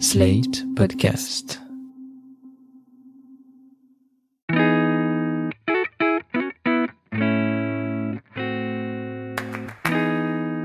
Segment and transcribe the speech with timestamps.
[0.00, 1.60] Slate Podcast.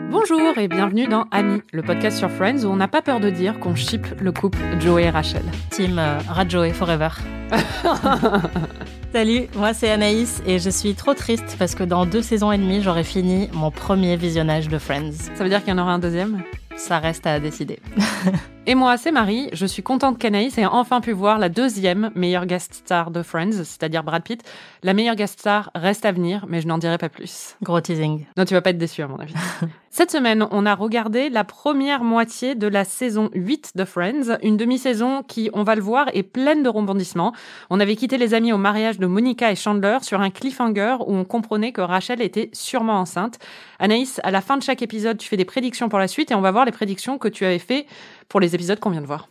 [0.09, 3.29] Bonjour et bienvenue dans Ami, le podcast sur Friends où on n'a pas peur de
[3.29, 5.43] dire qu'on ship le couple Joey et Rachel.
[5.69, 7.09] Team euh, Rajoy Forever.
[9.13, 12.57] Salut, moi c'est Anaïs et je suis trop triste parce que dans deux saisons et
[12.57, 15.11] demie, j'aurai fini mon premier visionnage de Friends.
[15.35, 16.43] Ça veut dire qu'il y en aura un deuxième?
[16.79, 17.79] Ça reste à décider.
[18.65, 19.49] Et moi, c'est Marie.
[19.51, 23.51] Je suis contente qu'Anaïs ait enfin pu voir la deuxième meilleure guest star de Friends,
[23.51, 24.43] c'est-à-dire Brad Pitt.
[24.81, 27.57] La meilleure guest star reste à venir, mais je n'en dirai pas plus.
[27.61, 28.25] Gros teasing.
[28.37, 29.33] Non, tu vas pas être déçu à mon avis.
[29.91, 34.55] Cette semaine, on a regardé la première moitié de la saison 8 de Friends, une
[34.55, 37.33] demi-saison qui, on va le voir, est pleine de rebondissements.
[37.71, 41.15] On avait quitté les amis au mariage de Monica et Chandler sur un cliffhanger où
[41.15, 43.39] on comprenait que Rachel était sûrement enceinte.
[43.79, 46.35] Anaïs, à la fin de chaque épisode, tu fais des prédictions pour la suite et
[46.35, 47.87] on va voir les prédictions que tu avais fait
[48.27, 49.27] pour les épisodes qu'on vient de voir.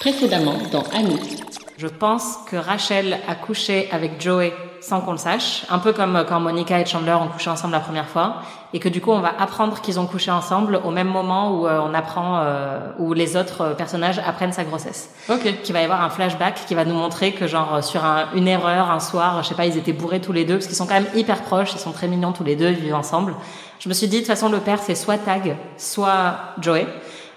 [0.00, 1.36] Précédemment dans Annie.
[1.78, 6.24] Je pense que Rachel a couché avec Joey sans qu'on le sache, un peu comme
[6.28, 8.36] quand Monica et Chandler ont couché ensemble la première fois,
[8.72, 11.66] et que du coup on va apprendre qu'ils ont couché ensemble au même moment où
[11.66, 15.10] euh, on apprend, euh, où les autres personnages apprennent sa grossesse.
[15.28, 15.60] Ok.
[15.62, 18.48] Qu'il va y avoir un flashback qui va nous montrer que genre sur un- une
[18.48, 20.86] erreur un soir, je sais pas, ils étaient bourrés tous les deux parce qu'ils sont
[20.86, 23.34] quand même hyper proches, ils sont très mignons tous les deux, ils vivent ensemble.
[23.80, 26.86] Je me suis dit de toute façon le père c'est soit Tag, soit Joey.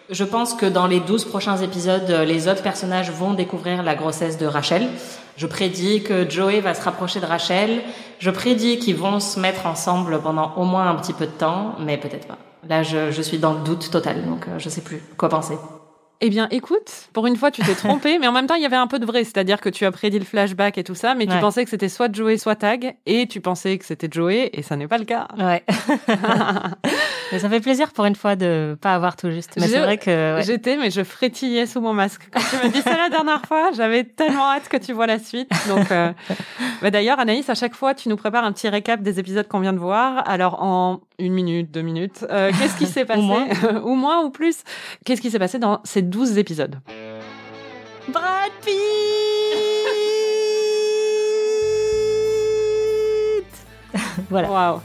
[0.10, 3.96] Je pense que dans les 12 prochains épisodes, euh, les autres personnages vont découvrir la
[3.96, 4.90] grossesse de Rachel.
[5.38, 7.82] Je prédis que Joey va se rapprocher de Rachel.
[8.20, 11.76] Je prédis qu'ils vont se mettre ensemble pendant au moins un petit peu de temps,
[11.80, 12.38] mais peut-être pas.
[12.68, 15.56] Là, je, je suis dans le doute total, donc euh, je sais plus quoi penser.
[16.22, 18.66] Eh bien, écoute, pour une fois, tu t'es trompé, mais en même temps, il y
[18.66, 21.16] avait un peu de vrai, c'est-à-dire que tu as prédit le flashback et tout ça,
[21.16, 24.50] mais tu pensais que c'était soit Joey, soit Tag, et tu pensais que c'était Joey,
[24.54, 25.28] et ça n'est pas le cas.
[25.38, 25.64] Ouais.
[27.32, 29.54] mais ça fait plaisir pour une fois de pas avoir tout juste.
[29.58, 30.44] Mais c'est vrai que ouais.
[30.44, 32.30] J'étais, mais je frétillais sous mon masque.
[32.32, 35.20] Quand tu me dis ça la dernière fois, j'avais tellement hâte que tu vois la
[35.20, 35.50] suite.
[35.68, 36.12] Donc, euh,
[36.82, 39.60] bah d'ailleurs, Anaïs, à chaque fois, tu nous prépares un petit récap des épisodes qu'on
[39.60, 40.24] vient de voir.
[40.30, 43.48] Alors, en une minute, deux minutes, euh, qu'est-ce qui s'est passé moins.
[43.84, 44.64] ou moins ou plus
[45.06, 46.80] Qu'est-ce qui s'est passé dans ces douze épisodes
[48.10, 48.74] Brad Pitt
[54.30, 54.50] Voilà.
[54.50, 54.82] Waouh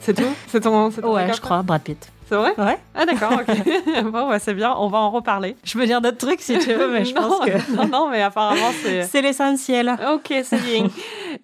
[0.00, 0.32] C'est tout?
[0.48, 2.10] C'est ton, Ouais, je crois, Brad Pitt.
[2.30, 2.54] C'est vrai?
[2.58, 2.78] Ouais.
[2.94, 4.02] Ah d'accord, ok.
[4.04, 5.56] bon, bah, c'est bien, on va en reparler.
[5.64, 8.08] Je peux dire d'autres trucs si tu veux, mais je non, pense que non, non,
[8.08, 9.02] mais apparemment, c'est...
[9.02, 9.96] c'est l'essentiel.
[10.14, 10.86] Ok, c'est bien.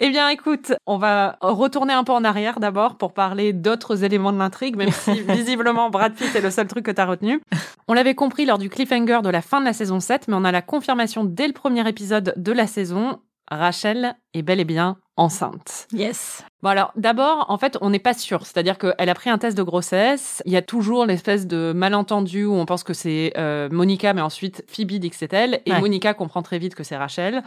[0.01, 4.33] Eh bien, écoute, on va retourner un peu en arrière d'abord pour parler d'autres éléments
[4.33, 7.41] de l'intrigue, même si visiblement Brad Pitt est le seul truc que tu as retenu.
[7.89, 10.45] On l'avait compris lors du cliffhanger de la fin de la saison 7, mais on
[10.45, 13.21] a la confirmation dès le premier épisode de la saison.
[13.49, 15.87] Rachel est bel et bien enceinte.
[15.93, 16.45] Yes.
[16.63, 19.57] Bon alors d'abord en fait on n'est pas sûr, c'est-à-dire qu'elle a pris un test
[19.57, 23.69] de grossesse, il y a toujours l'espèce de malentendu où on pense que c'est euh,
[23.71, 25.81] Monica mais ensuite Phoebe dit que c'est elle et Ouais.
[25.81, 27.45] Monica comprend très vite que c'est Rachel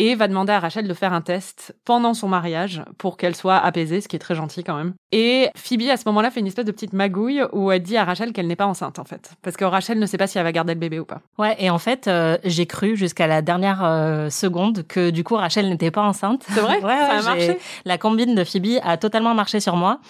[0.00, 3.58] et va demander à Rachel de faire un test pendant son mariage pour qu'elle soit
[3.58, 4.94] apaisée, ce qui est très gentil quand même.
[5.12, 8.04] Et Phoebe à ce moment-là fait une espèce de petite magouille où elle dit à
[8.04, 10.44] Rachel qu'elle n'est pas enceinte en fait, parce que Rachel ne sait pas si elle
[10.44, 11.20] va garder le bébé ou pas.
[11.36, 15.34] Ouais, et en fait, euh, j'ai cru jusqu'à la dernière euh, seconde que du coup
[15.36, 16.46] Rachel n'était pas enceinte.
[16.48, 20.00] C'est vrai Ouais, Ça a marché La combine de Phoebe a totalement marché sur moi.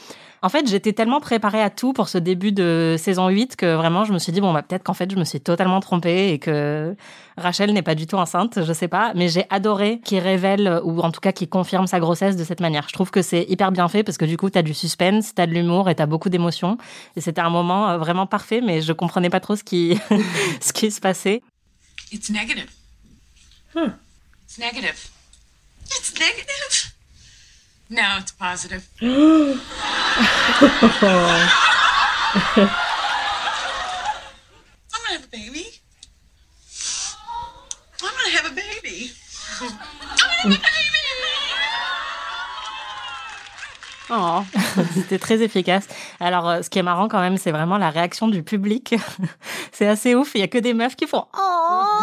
[0.42, 4.04] En fait, j'étais tellement préparée à tout pour ce début de saison 8 que vraiment
[4.04, 6.38] je me suis dit bon bah peut-être qu'en fait je me suis totalement trompée et
[6.38, 6.96] que
[7.36, 11.00] Rachel n'est pas du tout enceinte, je sais pas, mais j'ai adoré qu'il révèle ou
[11.00, 12.88] en tout cas qu'il confirme sa grossesse de cette manière.
[12.88, 15.46] Je trouve que c'est hyper bien fait parce que du coup t'as du suspense, t'as
[15.46, 16.78] de l'humour et t'as beaucoup d'émotions
[17.16, 19.98] et c'était un moment euh, vraiment parfait mais je comprenais pas trop ce qui
[20.62, 21.42] ce qui se passait.
[22.12, 22.70] It's negative.
[23.76, 25.10] It's negative.
[25.84, 26.69] It's negative.
[27.92, 28.88] No, it's positive.
[29.00, 29.58] I'm gonna
[35.08, 35.66] have a baby.
[38.00, 39.10] I'm gonna have a baby.
[39.60, 40.70] I'm gonna have a baby.
[44.10, 44.44] Oh.
[44.94, 45.88] C'était très efficace.
[46.20, 48.94] Alors, euh, ce qui est marrant quand même, c'est vraiment la réaction du public.
[49.72, 50.32] c'est assez ouf.
[50.34, 51.49] Il y a que des meufs qui font oh.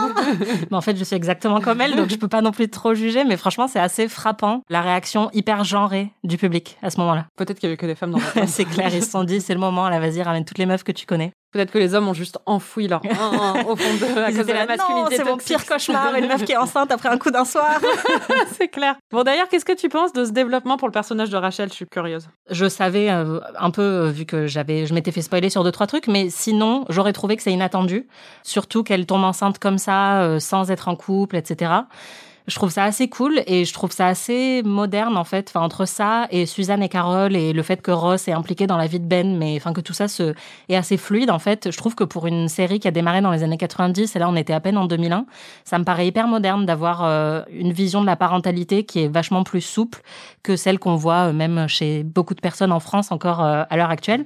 [0.71, 2.93] mais en fait, je suis exactement comme elle, donc je peux pas non plus trop
[2.93, 3.23] juger.
[3.23, 7.27] Mais franchement, c'est assez frappant la réaction hyper genrée du public à ce moment-là.
[7.35, 9.41] Peut-être qu'il y avait que des femmes dans la c'est clair, ils se sont dit
[9.41, 9.89] c'est le moment.
[9.89, 11.31] Là, vas-y, ramène toutes les meufs que tu connais.
[11.51, 13.01] Peut-être que les hommes ont juste enfoui leur
[13.67, 16.43] au fond d'eux à cause de la là, masculinité c'est mon pire cauchemar, une meuf
[16.43, 17.79] qui est enceinte après un coup d'un soir.
[18.57, 18.95] c'est clair.
[19.11, 21.69] Bon, d'ailleurs, qu'est-ce que tu penses de ce développement pour le personnage de Rachel?
[21.69, 22.27] Je suis curieuse.
[22.49, 25.71] Je savais euh, un peu euh, vu que j'avais, je m'étais fait spoiler sur deux
[25.71, 28.07] trois trucs, mais sinon j'aurais trouvé que c'est inattendu,
[28.43, 31.71] surtout qu'elle tombe enceinte comme ça, euh, sans être en couple, etc.
[32.47, 35.49] Je trouve ça assez cool et je trouve ça assez moderne en fait.
[35.49, 38.77] Enfin, entre ça et Suzanne et Carole et le fait que Ross est impliqué dans
[38.77, 40.33] la vie de Ben, mais enfin que tout ça se
[40.69, 41.69] est assez fluide en fait.
[41.69, 44.29] Je trouve que pour une série qui a démarré dans les années 90 et là
[44.29, 45.25] on était à peine en 2001,
[45.65, 49.43] ça me paraît hyper moderne d'avoir euh, une vision de la parentalité qui est vachement
[49.43, 50.01] plus souple
[50.41, 53.75] que celle qu'on voit euh, même chez beaucoup de personnes en France encore euh, à
[53.75, 54.23] l'heure actuelle.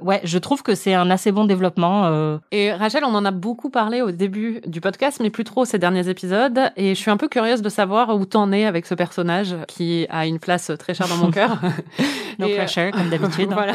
[0.00, 2.38] Ouais, je trouve que c'est un assez bon développement.
[2.52, 5.78] Et Rachel, on en a beaucoup parlé au début du podcast, mais plus trop ces
[5.78, 6.58] derniers épisodes.
[6.76, 10.06] Et je suis un peu curieuse de savoir où t'en es avec ce personnage qui
[10.10, 11.58] a une place très chère dans mon cœur.
[12.38, 13.48] no euh, pressure comme d'habitude.
[13.52, 13.72] voilà.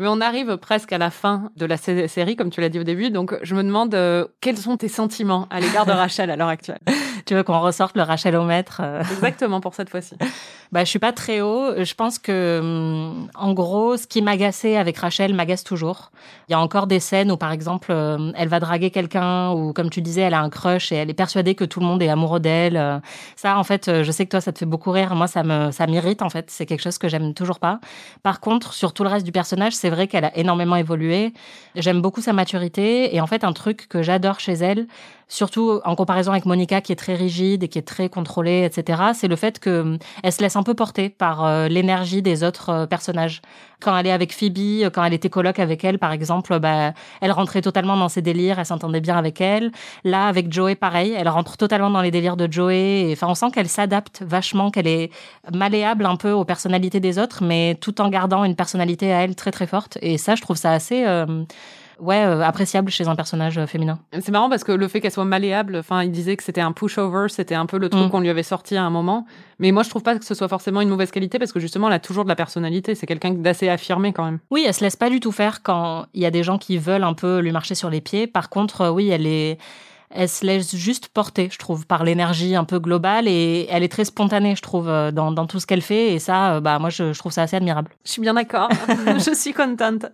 [0.00, 2.78] Mais on arrive presque à la fin de la sé- série, comme tu l'as dit
[2.78, 3.10] au début.
[3.10, 6.48] Donc, je me demande euh, quels sont tes sentiments à l'égard de Rachel à l'heure
[6.48, 6.78] actuelle?
[7.26, 10.14] Tu veux qu'on ressorte le Rachelomètre euh, Exactement pour cette fois-ci.
[10.70, 11.82] Bah, je suis pas très haut.
[11.82, 16.12] Je pense que, hum, en gros, ce qui m'agaçait avec Rachel m'agace toujours.
[16.48, 17.92] Il y a encore des scènes où, par exemple,
[18.36, 21.14] elle va draguer quelqu'un ou, comme tu disais, elle a un crush et elle est
[21.14, 22.76] persuadée que tout le monde est amoureux d'elle.
[22.88, 23.00] Euh,
[23.36, 25.14] Ça, en fait, euh, je sais que toi, ça te fait beaucoup rire.
[25.14, 26.50] Moi, ça me, ça m'irrite, en fait.
[26.50, 27.80] C'est quelque chose que j'aime toujours pas.
[28.22, 31.32] Par contre, sur tout le reste du personnage, c'est vrai qu'elle a énormément évolué.
[31.74, 33.14] J'aime beaucoup sa maturité.
[33.14, 34.86] Et en fait, un truc que j'adore chez elle,
[35.28, 39.02] surtout en comparaison avec Monica qui est très rigide et qui est très contrôlée, etc.,
[39.14, 42.42] c'est le fait que hum, elle se laisse un peu porter par euh, l'énergie des
[42.44, 43.42] autres euh, personnages.
[43.80, 46.94] Quand elle est avec Phoebe, euh, quand elle était coloc avec elle, par exemple, bah,
[47.20, 49.70] elle rentrait totalement dans ses délires, elle s'entendait bien avec elle.
[50.04, 53.10] Là, avec Joey, pareil, elle rentre totalement dans les délires de Joey.
[53.10, 55.10] Et, Enfin, on sent qu'elle s'adapte vachement, qu'elle est
[55.52, 59.34] malléable un peu aux personnalités des autres, mais tout en gardant une personnalité à elle
[59.34, 59.98] très très forte.
[60.02, 61.04] Et ça, je trouve ça assez...
[61.06, 61.44] euh,
[62.00, 63.98] Ouais, euh, appréciable chez un personnage euh, féminin.
[64.12, 66.72] C'est marrant parce que le fait qu'elle soit malléable, enfin, il disait que c'était un
[66.72, 68.10] pushover, c'était un peu le truc Mm.
[68.10, 69.26] qu'on lui avait sorti à un moment.
[69.58, 71.88] Mais moi, je trouve pas que ce soit forcément une mauvaise qualité parce que justement,
[71.88, 72.94] elle a toujours de la personnalité.
[72.94, 74.38] C'est quelqu'un d'assez affirmé quand même.
[74.50, 76.78] Oui, elle se laisse pas du tout faire quand il y a des gens qui
[76.78, 78.26] veulent un peu lui marcher sur les pieds.
[78.28, 79.58] Par contre, euh, oui, elle est,
[80.10, 83.88] elle se laisse juste porter, je trouve, par l'énergie un peu globale et elle est
[83.92, 86.14] très spontanée, je trouve, dans, dans tout ce qu'elle fait.
[86.14, 87.90] Et ça, bah, moi, je, je trouve ça assez admirable.
[88.04, 88.68] Je suis bien d'accord.
[89.06, 90.06] je suis contente.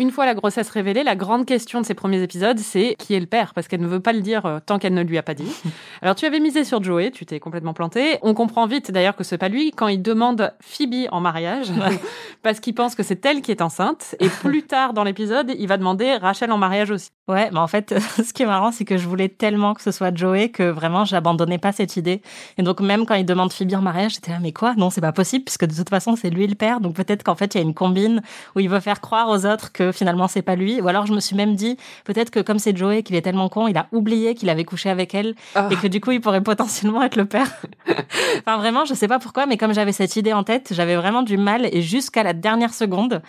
[0.00, 3.20] Une fois la grossesse révélée, la grande question de ces premiers épisodes, c'est qui est
[3.20, 5.24] le père Parce qu'elle ne veut pas le dire euh, tant qu'elle ne lui a
[5.24, 5.50] pas dit.
[6.02, 8.18] Alors tu avais misé sur Joey, tu t'es complètement planté.
[8.22, 11.72] On comprend vite d'ailleurs que c'est pas lui quand il demande Phoebe en mariage,
[12.44, 14.14] parce qu'il pense que c'est elle qui est enceinte.
[14.20, 17.10] Et plus tard dans l'épisode, il va demander Rachel en mariage aussi.
[17.26, 19.90] Ouais, mais en fait, ce qui est marrant, c'est que je voulais tellement que ce
[19.90, 22.22] soit Joey que vraiment, j'abandonnais pas cette idée.
[22.56, 24.74] Et donc, même quand il demande Phoebe en mariage, j'étais là, mais quoi?
[24.76, 26.80] Non, c'est pas possible, puisque de toute façon, c'est lui le père.
[26.80, 28.22] Donc, peut-être qu'en fait, il y a une combine
[28.54, 30.80] où il veut faire croire aux autres que finalement, c'est pas lui.
[30.80, 33.48] Ou alors, je me suis même dit, peut-être que comme c'est Joey, qu'il est tellement
[33.48, 35.34] con, il a oublié qu'il avait couché avec elle.
[35.54, 35.68] Ah.
[35.70, 37.48] Et que du coup, il pourrait potentiellement être le père.
[38.38, 41.22] enfin, vraiment, je sais pas pourquoi, mais comme j'avais cette idée en tête, j'avais vraiment
[41.22, 41.68] du mal.
[41.72, 43.22] Et jusqu'à la dernière seconde,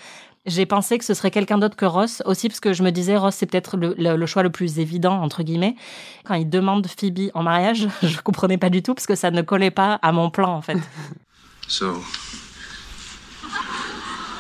[0.46, 3.18] j'ai pensé que ce serait quelqu'un d'autre que Ross, aussi parce que je me disais,
[3.18, 5.76] Ross, c'est peut-être le, le- le choix le plus évident, entre guillemets.
[6.24, 9.42] Quand il demande Phoebe en mariage, je comprenais pas du tout, parce que ça ne
[9.42, 10.78] collait pas à mon plan, en fait.
[11.68, 12.02] So.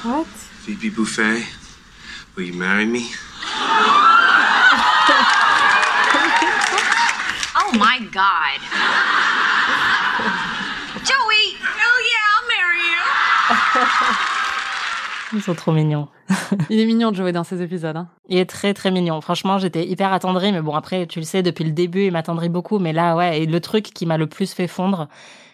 [0.03, 0.25] What?
[0.65, 1.43] Phoebe Buffet,
[2.39, 3.01] will you marry me?
[7.61, 8.59] Oh my God.
[11.05, 11.45] Joey!
[11.85, 13.01] Oh yeah, I'll marry you.
[15.37, 16.07] Ils sont trop mignons.
[16.71, 17.95] Il est mignon de jouer dans ces épisodes.
[17.95, 18.07] Hein.
[18.27, 19.21] Il est très très mignon.
[19.21, 22.49] Franchement, j'étais hyper attendrie, mais bon, après, tu le sais, depuis le début, il m'attendrit
[22.49, 22.79] beaucoup.
[22.79, 25.07] Mais là, ouais, et le truc qui m'a le plus fait fondre,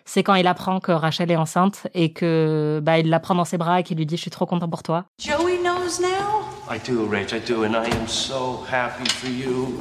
[0.05, 3.45] c'est quand il apprend que Rachel est enceinte et que bah il la prend dans
[3.45, 5.03] ses bras et qu'il lui dit, je suis trop content pour toi.
[5.19, 6.44] Joey knows now?
[6.67, 9.77] I do, Rach, I do, and I am so happy for you.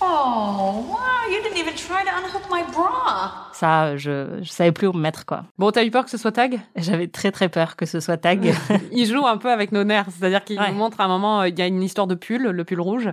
[0.00, 3.50] Oh, wow, you didn't even try to unhook my bra.
[3.52, 5.42] Ça, je, je savais plus où me mettre, quoi.
[5.58, 6.60] Bon, t'as eu peur que ce soit Tag?
[6.76, 8.54] J'avais très très peur que ce soit Tag.
[8.92, 10.70] Il joue un peu avec nos nerfs, c'est-à-dire qu'il Ouais.
[10.70, 12.80] nous montre à un moment, euh, il y a une histoire de pull, le pull
[12.80, 13.08] rouge.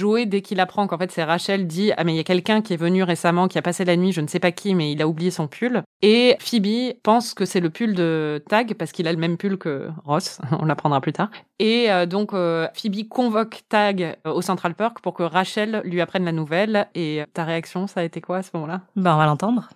[0.00, 2.62] Joey, dès qu'il apprend qu'en fait c'est Rachel, dit Ah, mais il y a quelqu'un
[2.62, 4.92] qui est venu récemment, qui a passé la nuit, je ne sais pas qui, mais
[4.92, 5.82] il a oublié son pull.
[6.00, 9.58] Et Phoebe pense que c'est le pull de Tag, parce qu'il a le même pull
[9.58, 11.28] que Ross, on l'apprendra plus tard.
[11.58, 16.00] Et euh, donc euh, Phoebe convoque Tag euh, au Central Park pour que Rachel lui
[16.00, 16.88] apprenne la nouvelle.
[16.94, 18.80] Et euh, ta réaction, ça a été quoi à ce moment-là?
[18.96, 19.68] Ben, on va l'entendre.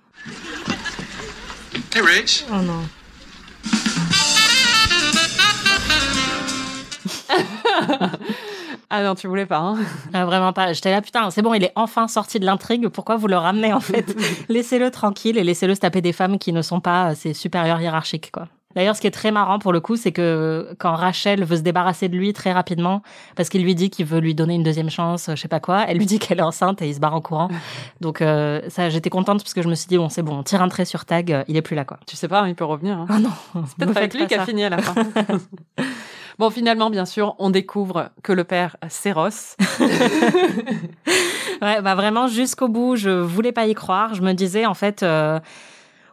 [1.94, 2.46] Hey, Rach.
[2.50, 2.80] Oh non.
[8.96, 9.76] Ah non, tu voulais pas, hein
[10.12, 10.72] Ah, vraiment pas.
[10.72, 12.86] J'étais là, putain, c'est bon, il est enfin sorti de l'intrigue.
[12.86, 14.16] Pourquoi vous le ramenez, en fait?
[14.48, 18.30] Laissez-le tranquille et laissez-le se taper des femmes qui ne sont pas ses supérieurs hiérarchiques,
[18.30, 18.46] quoi.
[18.76, 21.62] D'ailleurs, ce qui est très marrant pour le coup, c'est que quand Rachel veut se
[21.62, 23.02] débarrasser de lui très rapidement,
[23.34, 25.84] parce qu'il lui dit qu'il veut lui donner une deuxième chance, je sais pas quoi,
[25.88, 27.48] elle lui dit qu'elle est enceinte et il se barre en courant.
[28.00, 30.42] Donc euh, ça, j'étais contente parce que je me suis dit bon, c'est bon, on
[30.44, 31.98] tire un trait sur Tag, euh, il est plus là, quoi.
[32.06, 32.98] Tu sais pas, il peut revenir.
[32.98, 33.06] Hein.
[33.08, 33.30] Ah non,
[33.78, 34.94] Peut-être me avec lui a fini à la fin.
[36.38, 39.56] Bon, finalement, bien sûr, on découvre que le père, c'est Ross.
[41.62, 44.14] ouais, bah vraiment, jusqu'au bout, je voulais pas y croire.
[44.14, 45.38] Je me disais, en fait, euh,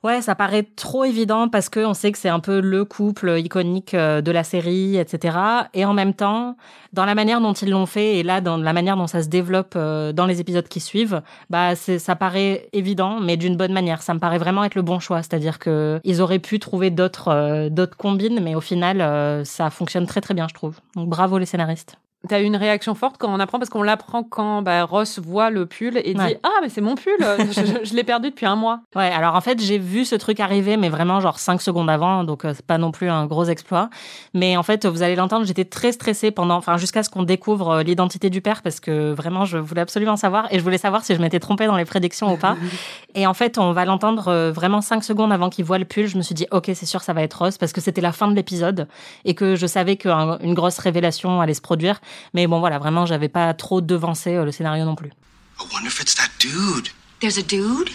[0.04, 3.40] ouais, ça paraît trop évident parce que on sait que c'est un peu le couple
[3.40, 5.38] iconique euh, de la série, etc.
[5.74, 6.58] Et en même temps,
[6.94, 9.30] dans la manière dont ils l'ont fait et là, dans la manière dont ça se
[9.30, 14.02] développe euh, dans les épisodes qui suivent, bah, ça paraît évident, mais d'une bonne manière.
[14.02, 15.22] Ça me paraît vraiment être le bon choix.
[15.22, 20.06] C'est-à-dire que ils auraient pu trouver d'autres, euh, d'autres combines, mais au final, ça fonctionne
[20.06, 20.80] très très bien, je trouve.
[20.96, 21.98] Donc bravo les scénaristes.
[22.30, 25.50] T'as eu une réaction forte quand on apprend, parce qu'on l'apprend quand bah, Ross voit
[25.50, 26.36] le pull et dit.
[26.44, 28.82] Ah, mais c'est mon pull, je, je- je l'ai perdu depuis un mois.
[28.96, 32.24] Ouais, alors en fait, j'ai vu ce truc arriver, mais vraiment genre 5 secondes avant,
[32.24, 33.90] donc euh, c'est pas non plus un gros exploit.
[34.36, 37.70] Mais en fait, vous allez l'entendre, j'étais très stressée pendant, enfin, jusqu'à ce qu'on découvre
[37.70, 41.04] euh, l'identité du père, parce que vraiment, je voulais absolument savoir, et je voulais savoir
[41.04, 42.56] si je m'étais trompée dans les prédictions ou pas.
[43.16, 46.06] Et en fait, on va l'entendre euh, vraiment 5 secondes avant qu'il voit le pull.
[46.08, 48.12] Je me suis dit, ok, c'est sûr, ça va être Ross, parce que c'était la
[48.12, 48.88] fin de l'épisode,
[49.26, 52.00] et que je savais qu'une grosse révélation allait se produire.
[52.34, 55.12] Mais bon, voilà, vraiment, j'avais pas trop devancé euh, le scénario non plus.
[55.60, 56.90] I wonder if it's that dude.
[57.20, 57.90] There's a dude?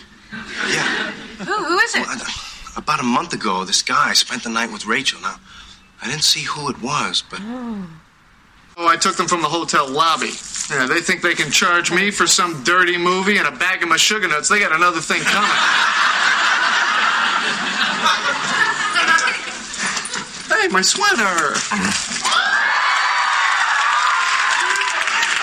[0.69, 1.13] Yeah.
[1.41, 2.07] Who, who is it?
[2.07, 2.19] Well,
[2.77, 5.21] about a month ago, this guy spent the night with Rachel.
[5.21, 5.37] Now,
[6.03, 7.41] I didn't see who it was, but
[8.79, 10.33] Oh, I took them from the hotel lobby.
[10.71, 13.89] Yeah, they think they can charge me for some dirty movie and a bag of
[13.89, 14.51] my sugar nuts.
[14.51, 15.49] They got another thing coming.
[20.61, 21.55] hey, my sweater.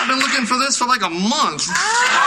[0.04, 1.64] I've been looking for this for like a month.
[1.70, 2.23] Ah.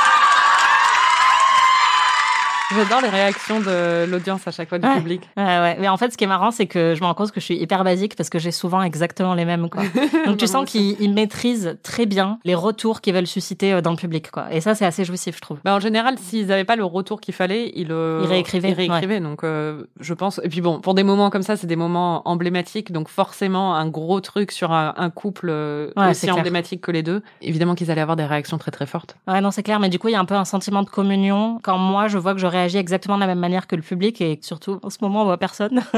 [2.75, 4.95] J'adore les réactions de l'audience à chaque fois du Ouais.
[4.97, 5.21] public.
[5.37, 5.77] Ouais, ouais.
[5.79, 7.45] Mais en fait, ce qui est marrant, c'est que je me rends compte que je
[7.45, 9.83] suis hyper basique parce que j'ai souvent exactement les mêmes, quoi.
[10.25, 13.91] Donc, tu sens qu'ils ils maîtrisent très bien les retours qu'ils veulent susciter euh, dans
[13.91, 14.47] le public, quoi.
[14.51, 15.59] Et ça, c'est assez jouissif, je trouve.
[15.63, 18.73] Bah, en général, s'ils n'avaient pas le retour qu'il fallait, ils, euh, Ils réécrivaient, Ils
[18.73, 20.41] réécrivaient, donc euh, je pense.
[20.43, 23.87] Et puis bon, pour des moments comme ça, c'est des moments emblématiques, donc forcément un
[23.87, 26.35] gros truc sur un, un couple euh, aussi clair.
[26.37, 27.21] emblématique que les deux.
[27.41, 29.15] Évidemment qu'ils allaient avoir des réactions très très fortes.
[29.27, 29.79] Ouais, non, c'est clair.
[29.79, 32.17] Mais du coup, il y a un peu un sentiment de communion quand moi, je
[32.17, 34.89] vois que je réagis exactement de la même manière que le public et surtout, en
[34.89, 35.81] ce moment, on voit personne.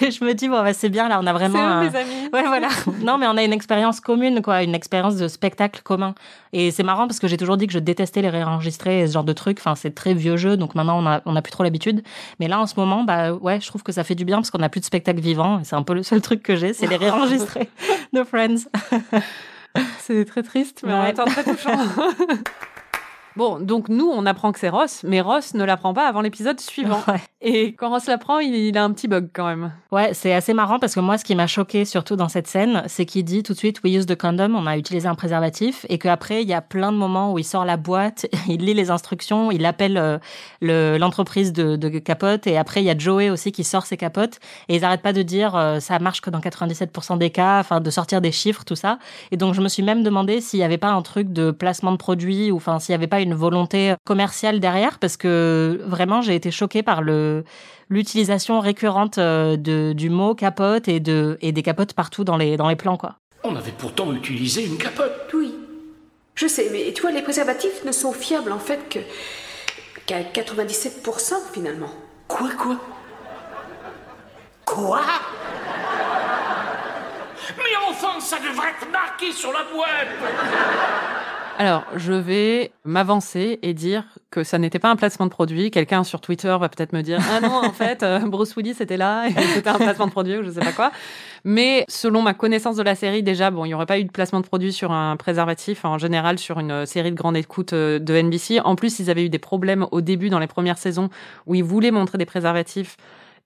[0.00, 1.58] et je me dis, bon, bah, c'est bien, là, on a vraiment.
[1.58, 2.28] un- mes amis.
[2.32, 2.68] Ouais, voilà.
[3.02, 6.14] Non, mais on a une expérience commune, quoi, une expérience de spectacle commun.
[6.52, 9.12] Et c'est marrant parce que j'ai toujours dit que je détestais les réenregistrés et ce
[9.12, 9.58] genre de trucs.
[9.58, 12.02] Enfin, c'est très vieux jeu, donc maintenant on a, on a plus trop l'habitude.
[12.40, 14.50] Mais là, en ce moment, bah ouais, je trouve que ça fait du bien parce
[14.50, 15.60] qu'on a plus de spectacle vivant.
[15.60, 17.68] Et c'est un peu le seul truc que j'ai, c'est les réenregistrés
[18.12, 18.68] de Friends.
[19.98, 21.06] C'est très triste, mais en Ouais.
[21.06, 21.76] même temps très touchant.
[23.36, 26.60] Bon, donc nous, on apprend que c'est Ross, mais Ross ne l'apprend pas avant l'épisode
[26.60, 27.00] suivant.
[27.08, 27.20] Ouais.
[27.42, 29.72] Et quand Ross l'apprend, il, il a un petit bug quand même.
[29.92, 32.82] Ouais, c'est assez marrant parce que moi, ce qui m'a choqué surtout dans cette scène,
[32.86, 35.84] c'est qu'il dit tout de suite, we use the condom, on a utilisé un préservatif,
[35.90, 38.72] et qu'après, il y a plein de moments où il sort la boîte, il lit
[38.72, 40.18] les instructions, il appelle euh,
[40.62, 43.96] le- l'entreprise de, de capotes, et après, il y a Joey aussi qui sort ses
[43.98, 44.38] capotes,
[44.68, 47.80] et ils arrêtent pas de dire, euh, ça marche que dans 97% des cas, enfin,
[47.80, 48.98] de sortir des chiffres, tout ça.
[49.32, 51.92] Et donc, je me suis même demandé s'il y avait pas un truc de placement
[51.92, 56.22] de produits, ou enfin, s'il y avait pas une volonté commerciale derrière, parce que vraiment,
[56.22, 57.44] j'ai été choquée par le
[57.90, 62.56] l'utilisation récurrente euh, de, du mot capote et, de, et des capotes partout dans les,
[62.56, 63.16] dans les plans, quoi.
[63.42, 65.12] On avait pourtant utilisé une capote.
[65.34, 65.54] Oui.
[66.34, 68.98] Je sais, mais tu vois, les préservatifs ne sont fiables en fait que
[70.06, 71.90] qu'à 97% finalement.
[72.26, 72.76] Quoi, quoi?
[74.64, 75.02] Quoi?
[77.58, 80.08] Mais enfin, ça devrait être marqué sur la boîte
[81.56, 85.70] Alors, je vais m'avancer et dire que ça n'était pas un placement de produit.
[85.70, 88.96] Quelqu'un sur Twitter va peut-être me dire Ah non, en fait, euh, Bruce Willis était
[88.96, 90.90] là et c'était un placement de produit ou je sais pas quoi.
[91.44, 94.10] Mais selon ma connaissance de la série, déjà, bon, il n'y aurait pas eu de
[94.10, 97.72] placement de produit sur un préservatif en général sur une euh, série de grande écoute
[97.72, 98.58] euh, de NBC.
[98.64, 101.08] En plus, ils avaient eu des problèmes au début dans les premières saisons
[101.46, 102.96] où ils voulaient montrer des préservatifs.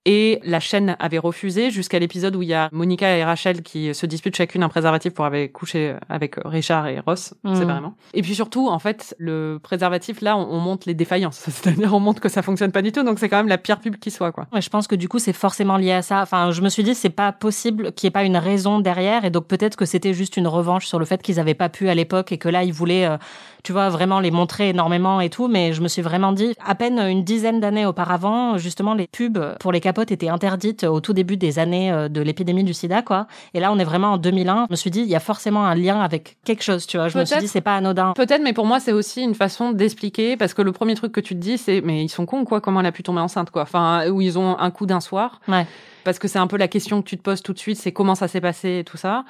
[0.05, 3.95] Et la chaîne avait refusé jusqu'à l'épisode où il y a Monica et Rachel qui
[3.95, 7.55] se disputent chacune un préservatif pour avoir couché avec Richard et Ross Mhm.
[7.57, 7.95] séparément.
[8.15, 11.39] Et puis surtout, en fait, le préservatif, là, on, on montre les défaillances.
[11.49, 13.03] C'est-à-dire, on montre que ça fonctionne pas du tout.
[13.03, 14.47] Donc, c'est quand même la pire pub qui soit, quoi.
[14.53, 16.23] Ouais, je pense que du coup, c'est forcément lié à ça.
[16.23, 19.25] Enfin, je me suis dit, c'est pas possible qu'il n'y ait pas une raison derrière.
[19.27, 21.89] Et donc, peut-être que c'était juste une revanche sur le fait qu'ils avaient pas pu
[21.91, 23.17] à l'époque et que là, ils voulaient, euh,
[23.63, 25.49] tu vois, vraiment les montrer énormément et tout.
[25.49, 29.39] Mais je me suis vraiment dit, à peine une dizaine d'années auparavant, justement, les pubs
[29.61, 33.01] pour les capotes étaient interdites au tout début des années euh, de l'épidémie du sida,
[33.01, 33.27] quoi.
[33.55, 34.67] Et là, on est vraiment en 2001.
[34.69, 37.09] Je me suis dit, il y a forcément un lien avec quelque chose, tu vois.
[37.09, 38.13] Je me suis dit, c'est pas anodin.
[38.15, 41.21] Peut-être, mais pour moi, c'est aussi une façon d'expliquer, parce que le premier truc que
[41.21, 43.51] tu te dis, c'est, mais ils sont cons, quoi, comment elle a pu tomber enceinte,
[43.51, 43.63] quoi?
[43.63, 45.41] Enfin, où ils ont un coup d'un soir.
[45.49, 45.67] Ouais.
[46.05, 47.93] Parce que c'est un peu la question que tu te poses tout de suite, c'est
[47.93, 49.25] comment ça s'est passé et tout ça.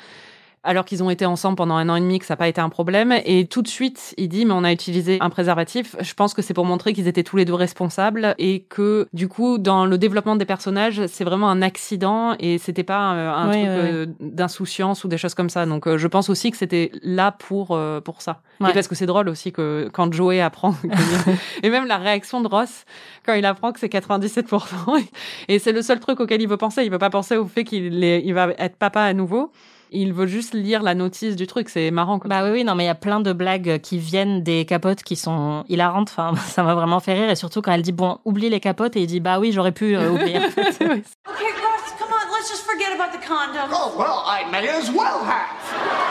[0.64, 2.60] Alors qu'ils ont été ensemble pendant un an et demi, que ça n'a pas été
[2.60, 3.14] un problème.
[3.24, 5.96] Et tout de suite, il dit, mais on a utilisé un préservatif.
[6.00, 9.28] Je pense que c'est pour montrer qu'ils étaient tous les deux responsables et que, du
[9.28, 13.48] coup, dans le développement des personnages, c'est vraiment un accident et c'était pas euh, un
[13.48, 15.64] Oui, truc oui, euh, d'insouciance ou des choses comme ça.
[15.66, 18.42] Donc, euh, je pense aussi que c'était là pour, euh, pour ça.
[18.60, 18.70] Ouais.
[18.70, 20.74] Et parce que c'est drôle aussi que quand Joey apprend,
[21.62, 22.84] et même la réaction de Ross,
[23.24, 25.06] quand il apprend que c'est 97%,
[25.48, 26.82] et c'est le seul truc auquel il veut penser.
[26.84, 29.52] Il veut pas penser au fait qu'il il va être papa à nouveau.
[29.90, 31.68] Il veut juste lire la notice du truc.
[31.68, 32.18] C'est marrant.
[32.18, 32.28] Quoi.
[32.28, 35.02] Bah oui, oui, non, mais il y a plein de blagues qui viennent des capotes
[35.02, 36.10] qui sont hilarantes.
[36.10, 37.30] Enfin, ça m'a vraiment fait rire.
[37.30, 38.96] Et surtout quand elle dit, bon, oublie les capotes.
[38.96, 40.38] Et il dit, bah oui, j'aurais pu euh, oublier.
[40.46, 40.80] en fait.
[40.80, 43.70] Okay, Ross, come on, let's just forget about the condom.
[43.72, 46.08] Oh, well, I may as well have.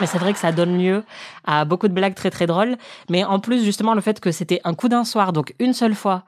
[0.00, 1.04] Mais c'est vrai que ça donne lieu
[1.44, 2.76] à beaucoup de blagues très très drôles.
[3.08, 5.94] Mais en plus, justement, le fait que c'était un coup d'un soir, donc une seule
[5.94, 6.24] fois.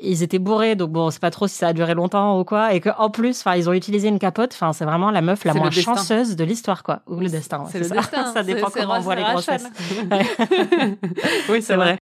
[0.00, 2.74] Ils étaient bourrés, donc bon, c'est pas trop si ça a duré longtemps ou quoi.
[2.74, 4.52] Et qu'en plus, enfin, ils ont utilisé une capote.
[4.52, 7.00] Enfin, c'est vraiment la meuf la moins chanceuse de l'histoire, quoi.
[7.06, 7.60] Ou le destin.
[7.60, 7.94] ouais, c'est le ça.
[7.94, 8.26] destin.
[8.34, 9.66] ça dépend comment on voit les grossesses.
[11.48, 11.98] oui, c'est vrai.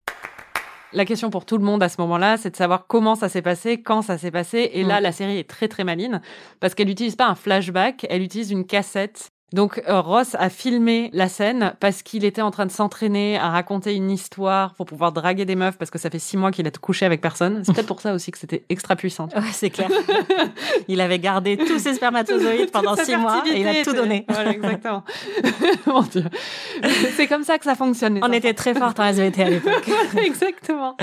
[0.94, 3.40] La question pour tout le monde à ce moment-là, c'est de savoir comment ça s'est
[3.40, 4.70] passé, quand ça s'est passé.
[4.74, 6.20] Et là, la série est très très maline
[6.60, 9.30] parce qu'elle n'utilise pas un flashback, elle utilise une cassette.
[9.52, 13.50] Donc euh, Ross a filmé la scène parce qu'il était en train de s'entraîner à
[13.50, 16.66] raconter une histoire pour pouvoir draguer des meufs parce que ça fait six mois qu'il
[16.66, 17.62] a couché avec personne.
[17.64, 19.28] C'est peut-être pour ça aussi que c'était extra puissant.
[19.42, 19.88] Ouais, c'est clair.
[20.88, 24.24] il avait gardé tous ses spermatozoïdes pendant six mois et il a tout donné.
[24.32, 25.04] Voilà, exactement.
[25.86, 26.24] Mon Dieu.
[27.16, 28.18] C'est comme ça que ça fonctionne.
[28.18, 28.32] On enfants.
[28.32, 29.90] était très forts en SVT à l'époque.
[30.24, 30.96] exactement.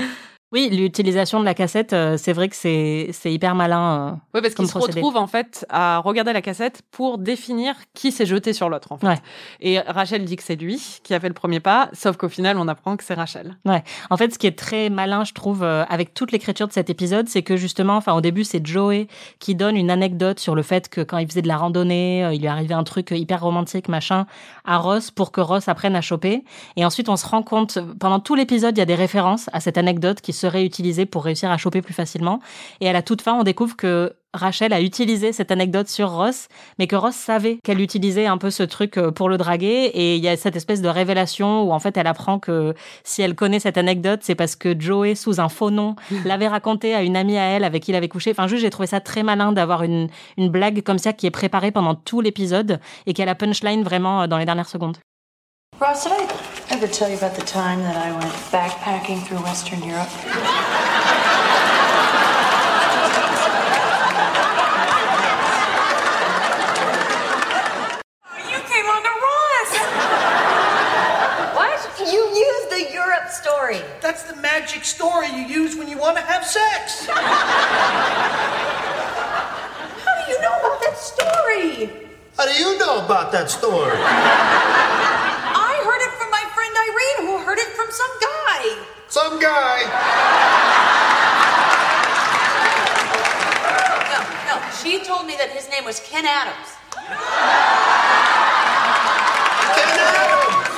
[0.52, 4.12] Oui, l'utilisation de la cassette, euh, c'est vrai que c'est c'est hyper malin.
[4.14, 4.16] euh.
[4.34, 8.26] Oui, parce qu'ils se retrouvent en fait à regarder la cassette pour définir qui s'est
[8.26, 8.90] jeté sur l'autre.
[8.90, 9.06] En fait.
[9.06, 9.18] Ouais.
[9.60, 12.58] Et Rachel dit que c'est lui qui a fait le premier pas, sauf qu'au final,
[12.58, 13.56] on apprend que c'est Rachel.
[13.64, 13.84] Ouais.
[14.10, 16.90] En fait, ce qui est très malin, je trouve, euh, avec toute l'écriture de cet
[16.90, 19.06] épisode, c'est que justement, enfin, au début, c'est Joey
[19.38, 22.34] qui donne une anecdote sur le fait que quand il faisait de la randonnée, euh,
[22.34, 24.26] il lui arrivait un truc hyper romantique, machin,
[24.64, 26.42] à Ross pour que Ross apprenne à choper.
[26.74, 29.60] Et ensuite, on se rend compte, pendant tout l'épisode, il y a des références à
[29.60, 32.40] cette anecdote qui serait utilisée pour réussir à choper plus facilement.
[32.80, 36.48] Et à la toute fin, on découvre que Rachel a utilisé cette anecdote sur Ross,
[36.78, 39.90] mais que Ross savait qu'elle utilisait un peu ce truc euh, pour le draguer.
[39.92, 43.22] Et il y a cette espèce de révélation où en fait elle apprend que si
[43.22, 47.02] elle connaît cette anecdote, c'est parce que Joey, sous un faux nom, l'avait raconté à
[47.02, 48.30] une amie à elle avec qui il avait couché.
[48.30, 51.32] Enfin, juste, j'ai trouvé ça très malin d'avoir une, une blague comme ça qui est
[51.32, 54.98] préparée pendant tout l'épisode et qui a la punchline vraiment euh, dans les dernières secondes.
[55.80, 59.82] Ross, did I ever tell you about the time that I went backpacking through Western
[59.82, 60.08] Europe?
[68.22, 69.70] Oh, you came on to Ross!
[71.58, 71.80] What?
[72.12, 73.82] You used the Europe story.
[74.00, 77.06] That's the magic story you use when you want to have sex.
[80.06, 81.90] How do you know about that story?
[82.36, 83.90] How do you know about that story?
[85.52, 88.76] I heard it from my friend Irene, who heard it from some guy.
[89.08, 89.82] Some guy.
[94.10, 94.20] No,
[94.54, 96.76] no, she told me that his name was Ken Adams.
[99.74, 100.69] Ken Adams.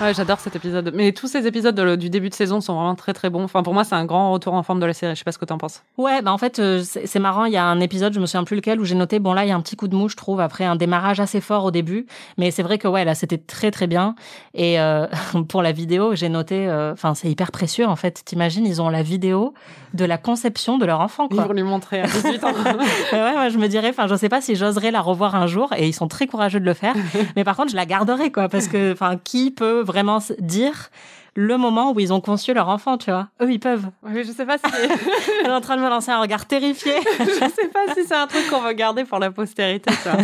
[0.00, 0.92] Ouais, j'adore cet épisode.
[0.94, 3.42] Mais tous ces épisodes de- du début de saison sont vraiment très très bons.
[3.42, 5.14] Enfin, pour moi, c'est un grand retour en forme de la série.
[5.14, 5.82] Je sais pas ce que t'en penses.
[5.96, 7.46] Ouais, bah en fait, euh, c'est marrant.
[7.46, 9.44] Il y a un épisode, je me souviens plus lequel, où j'ai noté, bon là,
[9.44, 11.64] il y a un petit coup de mou, je trouve, après un démarrage assez fort
[11.64, 12.06] au début.
[12.36, 14.14] Mais c'est vrai que ouais, là, c'était très très bien.
[14.54, 15.08] Et euh,
[15.48, 18.22] pour la vidéo, j'ai noté, euh, enfin, c'est hyper précieux en fait.
[18.24, 19.52] T'imagines, ils ont la vidéo
[19.94, 21.26] de la conception de leur enfant.
[21.32, 21.46] Ils Quoi.
[21.46, 22.52] vont lui montrer à 18 ans.
[23.12, 25.72] ouais, ouais, je me dirais, enfin, je sais pas si j'oserais la revoir un jour,
[25.76, 26.94] et ils sont très courageux de le faire.
[27.36, 30.90] mais par contre, je la garderai, quoi, parce que, enfin, qui peut vraiment dire
[31.34, 33.86] le moment où ils ont conçu leur enfant, tu vois Eux, ils peuvent.
[34.02, 34.64] Oui, je sais pas si.
[35.44, 36.94] Elle est en train de me lancer un regard terrifié.
[37.18, 40.16] je sais pas si c'est un truc qu'on veut garder pour la postérité, ça.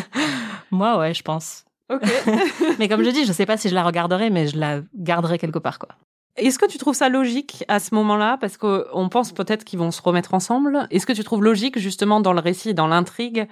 [0.70, 1.64] Moi, ouais, je pense.
[1.92, 2.02] Ok.
[2.78, 5.38] mais comme je dis, je sais pas si je la regarderai, mais je la garderai
[5.38, 5.90] quelque part, quoi.
[6.36, 8.38] Est-ce que tu trouves ça logique à ce moment-là?
[8.40, 10.88] Parce qu'on pense peut-être qu'ils vont se remettre ensemble.
[10.90, 13.46] Est-ce que tu trouves logique, justement, dans le récit, dans l'intrigue,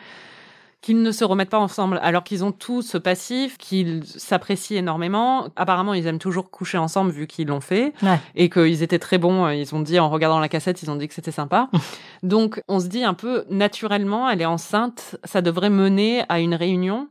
[0.83, 5.47] qu'ils ne se remettent pas ensemble alors qu'ils ont tous ce passif, qu'ils s'apprécient énormément
[5.57, 8.19] Apparemment, ils aiment toujours coucher ensemble vu qu'ils l'ont fait Ouais.
[8.35, 9.49] et qu'ils étaient très bons.
[9.49, 11.69] Ils ont dit, en regardant la cassette, ils ont dit que c'était sympa.
[12.23, 16.55] Donc, on se dit un peu, naturellement, elle est enceinte, ça devrait mener à une
[16.55, 17.09] réunion.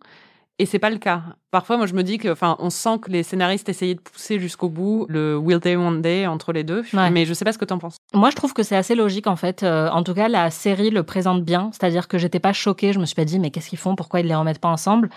[0.61, 1.23] Et c'est pas le cas.
[1.49, 4.39] Parfois, moi, je me dis que, enfin, on sent que les scénaristes essayaient de pousser
[4.39, 6.83] jusqu'au bout le Will Day One Day entre les deux.
[6.93, 7.09] Ouais.
[7.09, 7.97] Mais je sais pas ce que t'en penses.
[8.13, 9.63] Moi, je trouve que c'est assez logique en fait.
[9.63, 12.93] Euh, en tout cas, la série le présente bien, c'est-à-dire que j'étais pas choquée.
[12.93, 13.95] Je me suis pas dit mais qu'est-ce qu'ils font?
[13.95, 15.09] Pourquoi ils les remettent pas ensemble?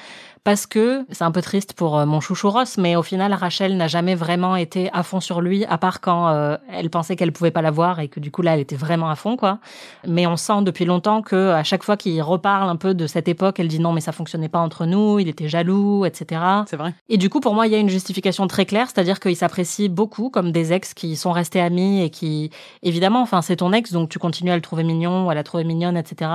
[0.45, 3.79] Parce que c'est un peu triste pour euh, mon chouchou Ross, mais au final, Rachel
[3.79, 7.33] n'a jamais vraiment été à fond sur lui, à part quand euh, elle pensait qu'elle
[7.33, 9.59] pouvait pas l'avoir et que du coup là, elle était vraiment à fond quoi.
[10.07, 13.27] Mais on sent depuis longtemps que à chaque fois qu'il reparle un peu de cette
[13.27, 16.43] époque, elle dit non mais ça fonctionnait pas entre nous, il était jaloux, etc.
[16.69, 16.93] C'est vrai.
[17.09, 19.89] Et du coup, pour moi, il y a une justification très claire, c'est-à-dire qu'ils s'apprécient
[19.89, 22.51] beaucoup comme des ex qui sont restés amis et qui,
[22.83, 25.43] évidemment, enfin, c'est ton ex, donc tu continues à le trouver mignon ou à la
[25.43, 26.31] trouver mignonne, etc.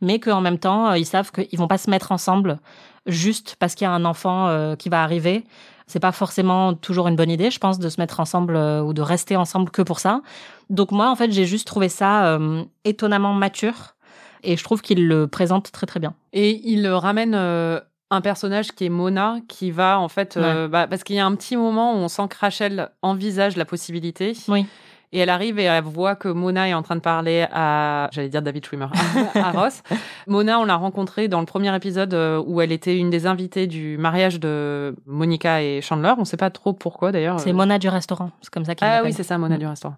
[0.00, 2.58] Mais qu'en même temps, euh, ils savent qu'ils vont pas se mettre ensemble
[3.06, 5.44] juste parce qu'il y a un enfant euh, qui va arriver.
[5.86, 8.92] C'est pas forcément toujours une bonne idée, je pense, de se mettre ensemble euh, ou
[8.92, 10.22] de rester ensemble que pour ça.
[10.68, 13.96] Donc moi, en fait, j'ai juste trouvé ça euh, étonnamment mature
[14.42, 16.14] et je trouve qu'il le présente très très bien.
[16.32, 21.16] Et il ramène un personnage qui est Mona, qui va en fait, bah, parce qu'il
[21.16, 24.34] y a un petit moment où on sent que Rachel envisage la possibilité.
[24.48, 24.64] Oui.
[25.12, 28.28] Et elle arrive et elle voit que Mona est en train de parler à, j'allais
[28.28, 28.86] dire David Schwimmer,
[29.34, 29.82] à Ross.
[30.28, 33.66] Mona, on l'a rencontrée dans le premier épisode euh, où elle était une des invitées
[33.66, 36.12] du mariage de Monica et Chandler.
[36.16, 37.40] On sait pas trop pourquoi d'ailleurs.
[37.40, 39.96] C'est Mona du restaurant, c'est comme ça qu'il Ah oui, c'est ça, Mona du restaurant.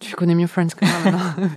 [0.00, 1.48] Tu connais mieux Friends que moi maintenant.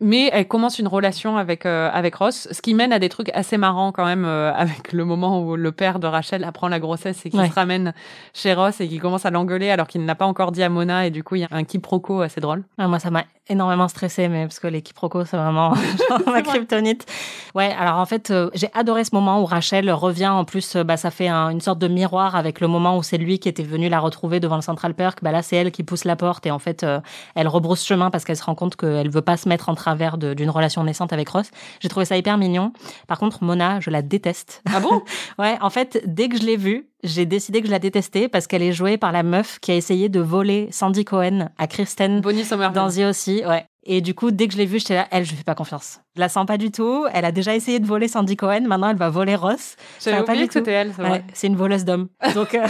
[0.00, 3.30] Mais elle commence une relation avec euh, avec Ross, ce qui mène à des trucs
[3.34, 6.78] assez marrants quand même, euh, avec le moment où le père de Rachel apprend la
[6.80, 7.48] grossesse et qu'il Ouais.
[7.48, 7.94] se ramène
[8.34, 10.68] chez Ross et qu'il commence à l'engueuler alors qu'il ne l'a pas encore dit à
[10.68, 12.64] Mona et du coup il y a un quiproquo assez drôle.
[12.78, 15.72] Ah, moi, ça m'a énormément stressé, mais parce que les quiproquos, c'est vraiment
[16.10, 17.06] genre ma kryptonite.
[17.54, 20.26] Ouais, alors en fait, euh, j'ai adoré ce moment où Rachel revient.
[20.28, 23.02] En plus, euh, bah, ça fait un- une sorte de miroir avec le moment où
[23.04, 25.20] c'est lui qui était venu la retrouver devant le Central Perk.
[25.22, 27.00] Bah là, c'est elle qui pousse la porte et en fait, euh,
[27.36, 30.18] elle rebrousse chemin parce qu'elle se rend compte qu'elle veut pas se mettre en travers
[30.18, 31.46] d'une relation naissante avec Ross.
[31.80, 32.72] J'ai trouvé ça hyper mignon.
[33.06, 34.62] Par contre, Mona, je la déteste.
[34.74, 35.02] Ah bon
[35.38, 38.48] Ouais, en fait, dès que je l'ai vue, j'ai décidé que je la détestais parce
[38.48, 42.20] qu'elle est jouée par la meuf qui a essayé de voler Sandy Cohen à Kristen
[42.20, 42.42] Bonnie
[42.74, 43.64] dans The aussi, ouais.
[43.88, 45.54] Et du coup, dès que je l'ai vue, j'étais là, elle, je lui fais pas
[45.54, 46.00] confiance.
[46.16, 47.06] Je la sens pas du tout.
[47.14, 48.62] Elle a déjà essayé de voler Sandy Cohen.
[48.66, 49.76] Maintenant, elle va voler Ross.
[50.02, 50.64] J'avais va pas oublié du que tout.
[50.64, 51.24] c'était elle, c'est Ouais, vrai.
[51.32, 52.08] c'est une voleuse d'hommes.
[52.34, 52.66] Donc, euh,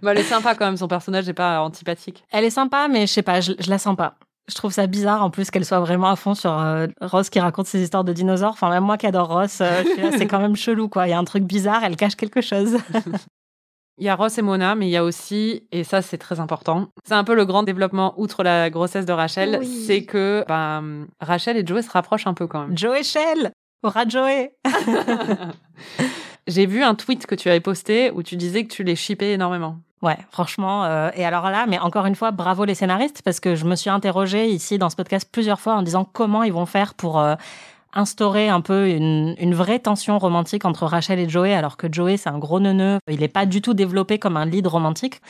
[0.00, 2.24] Bah, elle est sympa quand même, son personnage n'est pas antipathique.
[2.30, 4.14] elle est sympa, mais je sais pas, je, je la sens pas.
[4.48, 7.38] Je trouve ça bizarre en plus qu'elle soit vraiment à fond sur euh, Ross qui
[7.38, 8.52] raconte ses histoires de dinosaures.
[8.52, 9.82] Enfin, même moi qui adore Ross, euh,
[10.16, 11.06] c'est quand même chelou quoi.
[11.06, 12.76] Il y a un truc bizarre, elle cache quelque chose.
[14.00, 16.38] Il y a Ross et Mona, mais il y a aussi, et ça c'est très
[16.38, 19.84] important, c'est un peu le grand développement outre la grossesse de Rachel, Oui.
[19.88, 20.80] c'est que bah,
[21.20, 22.78] Rachel et Joey se rapprochent un peu quand même.
[22.78, 23.50] Joey Shell
[23.82, 24.52] Aura Joey
[26.46, 29.32] J'ai vu un tweet que tu avais posté où tu disais que tu les shippais
[29.32, 29.78] énormément.
[30.00, 30.84] Ouais, franchement.
[30.84, 33.74] euh, et alors là, mais encore une fois, bravo les scénaristes, parce que je me
[33.74, 37.18] suis interrogée ici dans ce podcast plusieurs fois en disant comment ils vont faire pour
[37.18, 37.34] euh,
[37.94, 42.16] instaurer un peu une, une vraie tension romantique entre Rachel et Joey, alors que Joey,
[42.16, 42.98] c'est un gros neuneu.
[43.08, 45.20] Il n'est pas du tout développé comme un lead romantique.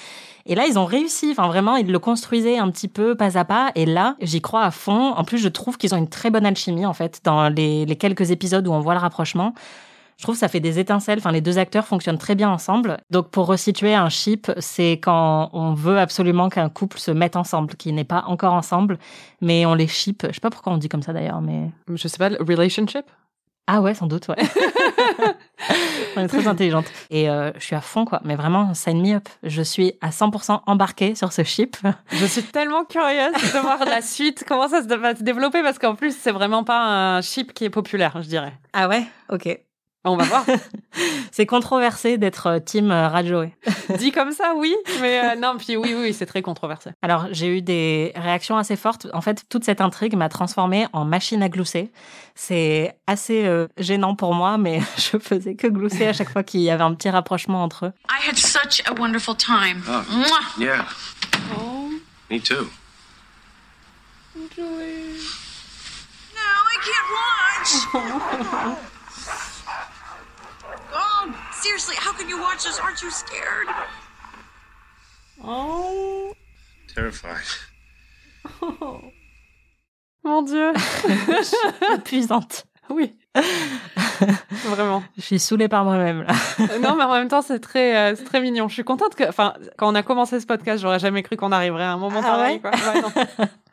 [0.45, 1.29] Et là, ils ont réussi.
[1.31, 3.71] Enfin, vraiment, ils le construisaient un petit peu pas à pas.
[3.75, 5.13] Et là, j'y crois à fond.
[5.15, 7.97] En plus, je trouve qu'ils ont une très bonne alchimie, en fait, dans les, les
[7.97, 9.55] quelques épisodes où on voit le rapprochement.
[10.19, 11.19] Je trouve que ça fait des étincelles.
[11.19, 12.97] Enfin, les deux acteurs fonctionnent très bien ensemble.
[13.11, 17.77] Donc, pour resituer un ship, c'est quand on veut absolument qu'un couple se mette ensemble,
[17.77, 18.99] qui n'est pas encore ensemble,
[19.41, 20.27] mais on les ship.
[20.29, 23.05] Je sais pas pourquoi on dit comme ça d'ailleurs, mais Je sais pas, le relationship?
[23.69, 24.37] Ah ouais, sans doute, ouais.
[26.17, 26.87] on est très intelligente.
[27.11, 28.21] Et euh, je suis à fond, quoi.
[28.25, 29.29] Mais vraiment, sign me up.
[29.45, 31.77] Je suis à 100% embarquée sur ce ship.
[32.11, 35.95] Je suis tellement curieuse de voir la suite, comment ça va se développer, parce qu'en
[35.95, 38.55] plus c'est vraiment pas un ship qui est populaire, je dirais.
[38.73, 39.05] Ah ouais?
[39.31, 39.61] Ok.
[40.09, 40.45] On va voir.
[41.33, 43.53] C'est controversé d'être euh, team euh, Rajoy.
[43.99, 46.91] Dit comme ça, oui, mais euh, non, puis oui, oui, c'est très controversé.
[47.03, 49.07] Alors, j'ai eu des réactions assez fortes.
[49.13, 51.93] En fait, toute cette intrigue m'a transformée en machine à glousser.
[52.35, 56.61] C'est assez euh, gênant pour moi, mais je faisais que glousser à chaque fois qu'il
[56.61, 57.93] y avait un petit rapprochement entre eux.
[58.11, 59.83] I had such a wonderful time.
[59.89, 60.03] Oh.
[60.11, 60.59] Mwah!
[60.59, 60.85] Yeah.
[62.31, 62.69] Me too.
[64.35, 64.65] No,
[66.37, 67.09] I can't
[68.75, 68.89] watch.
[71.69, 72.79] Oh, seriously, how can you watch this?
[72.81, 73.69] Aren't you scared?
[75.45, 76.33] Oh,
[76.95, 77.45] Terrified.
[80.25, 80.73] mon Dieu.
[81.95, 82.65] Épuisante.
[82.91, 83.15] Oui.
[84.65, 85.03] Vraiment.
[85.17, 86.33] Je suis saoulée par moi-même, là.
[86.61, 88.67] Euh, Non, mais en même temps, c'est très, euh, c'est très mignon.
[88.69, 91.53] Je suis contente que, enfin, quand on a commencé ce podcast, j'aurais jamais cru qu'on
[91.53, 92.55] arriverait à un moment Ah pareil.
[92.57, 92.71] ouais quoi.
[92.71, 93.13] Ouais, non.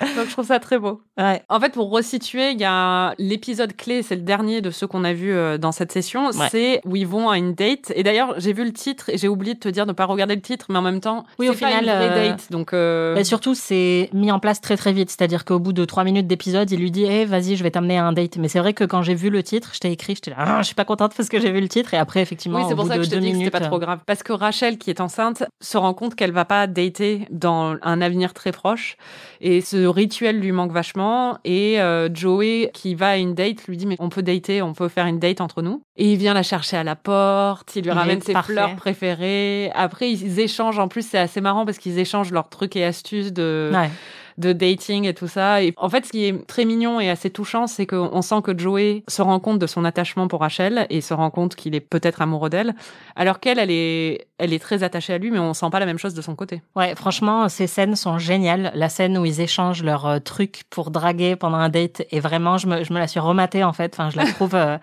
[0.16, 1.02] Donc je trouve ça très beau.
[1.18, 1.42] Ouais.
[1.48, 5.04] En fait, pour resituer, il y a l'épisode clé, c'est le dernier de ceux qu'on
[5.04, 6.48] a vu euh, dans cette session, Ouais.
[6.50, 7.92] c'est où ils vont à une date.
[7.94, 10.34] Et d'ailleurs, j'ai vu le titre et j'ai oublié de te dire de pas regarder
[10.34, 12.46] le titre, mais en même temps, Oui, c'est au pas final, une vraie euh, date.
[12.50, 15.10] Donc euh, Et surtout, c'est mis en place très très vite.
[15.10, 17.98] C'est-à-dire qu'au bout de trois minutes d'épisode, il lui dit Eh, vas-y, je vais t'amener
[17.98, 18.36] à un date.
[18.36, 20.58] Mais c'est vrai que quand j'ai vu le titre, je t'ai écrit, j'étais là, Ah,
[20.60, 21.94] je suis pas contente parce que j'ai vu le titre.
[21.94, 23.44] Et après, effectivement, Oui, c'est pour bout ça que je te dis que minutes.
[23.46, 24.00] c'était pas trop grave.
[24.06, 28.00] Parce que Rachel, qui est enceinte, se rend compte qu'elle va pas dater dans un
[28.00, 28.96] avenir très proche.
[29.40, 31.38] Et ce rituel lui manque vachement.
[31.44, 34.72] Et euh, Joey, qui va à une date, lui dit, mais on peut dater, on
[34.72, 35.82] peut faire une date entre nous.
[35.96, 38.52] Et il vient la chercher à la porte, il lui ramène ses parfait.
[38.52, 39.70] fleurs préférées.
[39.74, 43.32] Après, ils échangent, en plus, c'est assez marrant parce qu'ils échangent leurs trucs et astuces
[43.32, 43.90] de Ouais.
[44.38, 45.62] De dating et tout ça.
[45.62, 48.56] Et en fait, ce qui est très mignon et assez touchant, c'est qu'on sent que
[48.56, 51.80] Joey se rend compte de son attachement pour Rachel et se rend compte qu'il est
[51.80, 52.74] peut-être amoureux d'elle,
[53.16, 55.86] alors qu'elle, elle est, elle est très attachée à lui, mais on sent pas la
[55.86, 56.62] même chose de son côté.
[56.76, 58.72] Ouais, franchement, ces scènes sont géniales.
[58.74, 62.58] La scène où ils échangent leurs euh, trucs pour draguer pendant un date, et vraiment,
[62.58, 63.94] je me, je me la suis rematée en fait.
[63.94, 64.78] Enfin, je la trouve euh,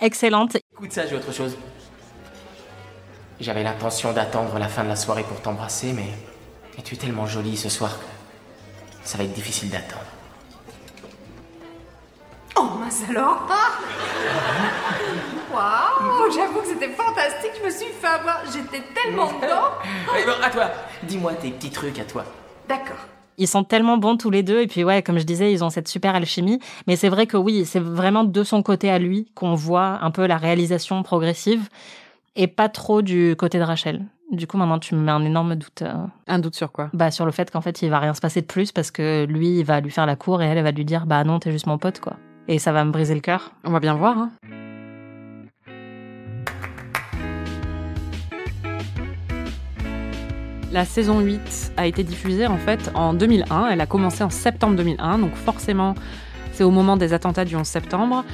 [0.00, 0.56] excellente.
[0.72, 1.56] Écoute ça, j'ai autre chose.
[3.40, 6.08] J'avais l'intention d'attendre la fin de la soirée pour t'embrasser, mais...
[6.76, 8.17] mais tu es tellement jolie ce soir que
[9.08, 10.04] ça va être difficile d'attendre.
[12.56, 13.48] Oh mince alors
[15.50, 19.70] Waouh J'avoue que c'était fantastique, je me suis fait avoir, j'étais tellement dedans
[20.12, 20.70] Allez, bon, à toi
[21.04, 22.26] Dis-moi tes petits trucs à toi.
[22.68, 22.98] D'accord.
[23.38, 24.60] Ils sont tellement bons tous les deux.
[24.60, 26.60] Et puis, ouais, comme je disais, ils ont cette super alchimie.
[26.86, 30.10] Mais c'est vrai que oui, c'est vraiment de son côté à lui qu'on voit un
[30.10, 31.66] peu la réalisation progressive
[32.36, 34.04] et pas trop du côté de Rachel.
[34.30, 35.82] Du coup, maintenant, tu me mets un énorme doute.
[35.82, 35.94] euh,
[36.26, 36.90] Un doute sur quoi?
[36.92, 39.24] Bah, sur le fait qu'en fait, il va rien se passer de plus parce que
[39.24, 41.38] lui, il va lui faire la cour et elle, elle va lui dire, bah non,
[41.38, 42.16] t'es juste mon pote, quoi.
[42.46, 43.52] Et ça va me briser le cœur.
[43.64, 44.18] On va bien voir.
[44.18, 44.30] hein.
[50.70, 53.68] La saison 8 a été diffusée en fait en 2001.
[53.70, 55.94] Elle a commencé en septembre 2001, donc forcément
[56.52, 58.24] c'est au moment des attentats du 11 septembre.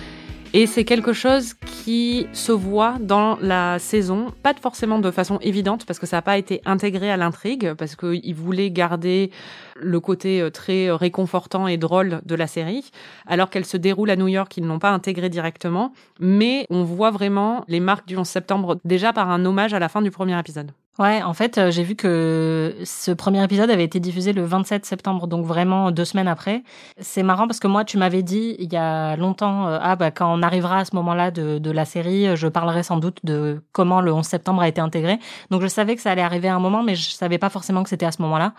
[0.52, 5.84] Et c'est quelque chose qui se voit dans la saison, pas forcément de façon évidente,
[5.84, 9.30] parce que ça n'a pas été intégré à l'intrigue, parce qu'ils voulaient garder
[9.76, 12.90] le côté euh, très réconfortant et drôle de la série,
[13.26, 16.84] alors qu'elle se déroule à New York, ils ne l'ont pas intégré directement, mais on
[16.84, 20.10] voit vraiment les marques du 11 septembre déjà par un hommage à la fin du
[20.10, 20.72] premier épisode.
[21.00, 24.86] Ouais, en fait, euh, j'ai vu que ce premier épisode avait été diffusé le 27
[24.86, 26.62] septembre, donc vraiment deux semaines après.
[27.00, 30.12] C'est marrant parce que moi, tu m'avais dit il y a longtemps, euh, ah bah
[30.12, 33.18] quand on arrivera à ce moment-là de, de la série, euh, je parlerai sans doute
[33.24, 35.18] de comment le 11 septembre a été intégré.
[35.50, 37.82] Donc je savais que ça allait arriver à un moment, mais je savais pas forcément
[37.82, 38.54] que c'était à ce moment-là.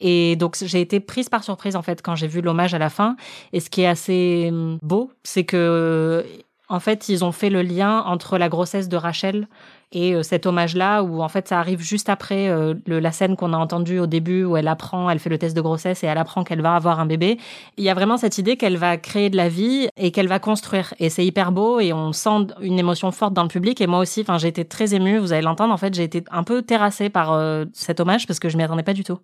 [0.00, 2.90] Et donc j'ai été prise par surprise en fait quand j'ai vu l'hommage à la
[2.90, 3.16] fin.
[3.52, 6.24] Et ce qui est assez hum, beau, c'est que
[6.68, 9.48] en fait, ils ont fait le lien entre la grossesse de Rachel
[9.92, 13.36] et euh, cet hommage-là, où en fait ça arrive juste après euh, le- la scène
[13.36, 16.06] qu'on a entendue au début, où elle apprend, elle fait le test de grossesse et
[16.06, 17.38] elle apprend qu'elle va avoir un bébé.
[17.76, 20.38] Il y a vraiment cette idée qu'elle va créer de la vie et qu'elle va
[20.38, 20.94] construire.
[20.98, 23.80] Et c'est hyper beau et on sent une émotion forte dans le public.
[23.80, 25.72] Et moi aussi, enfin, j'ai été très émue, vous allez l'entendre.
[25.72, 28.62] En fait, j'ai été un peu terrassée par euh, cet hommage parce que je m'y
[28.62, 29.18] attendais pas du tout.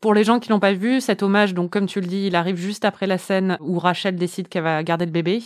[0.00, 2.36] Pour les gens qui l'ont pas vu, cet hommage, donc comme tu le dis, il
[2.36, 5.42] arrive juste après la scène où Rachel décide qu'elle va garder le bébé.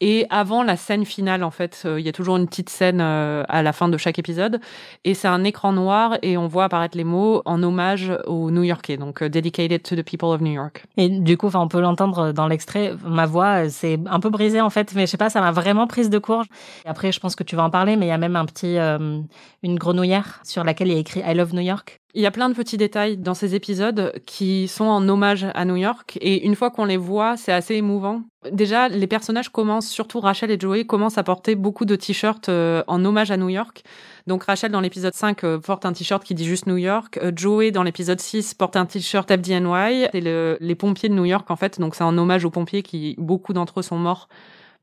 [0.00, 3.00] Et avant la scène finale, en fait, euh, il y a toujours une petite scène
[3.00, 4.60] euh, à la fin de chaque épisode.
[5.04, 8.98] Et c'est un écran noir et on voit apparaître les mots en hommage aux New-Yorkais,
[8.98, 10.84] donc euh, dedicated to the people of New York.
[10.98, 12.92] Et du coup, on peut l'entendre dans l'extrait.
[13.06, 15.86] Ma voix, c'est un peu brisée en fait, mais je sais pas, ça m'a vraiment
[15.86, 16.44] prise de court.
[16.84, 18.44] Et après, je pense que tu vas en parler, mais il y a même un
[18.44, 22.00] petit, une grenouillère sur laquelle il y a écrit I love New York.
[22.16, 25.66] Il y a plein de petits détails dans ces épisodes qui sont en hommage à
[25.66, 26.16] New York.
[26.22, 28.22] Et une fois qu'on les voit, c'est assez émouvant.
[28.50, 32.82] Déjà, les personnages commencent, surtout Rachel et Joey, commencent à porter beaucoup de t-shirts euh,
[32.86, 33.84] en hommage à New York.
[34.26, 37.18] Donc Rachel, dans l'épisode 5, euh, porte un t-shirt qui dit juste New York.
[37.22, 40.06] Euh, Joey, dans l'épisode 6, porte un t-shirt FDNY.
[40.12, 41.78] C'est le, les pompiers de New York, en fait.
[41.78, 44.30] Donc c'est un hommage aux pompiers qui, beaucoup d'entre eux sont morts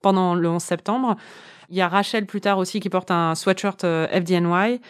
[0.03, 1.15] pendant le 11 septembre.
[1.71, 4.81] Il y a Rachel plus tard aussi qui porte un sweatshirt FDNY.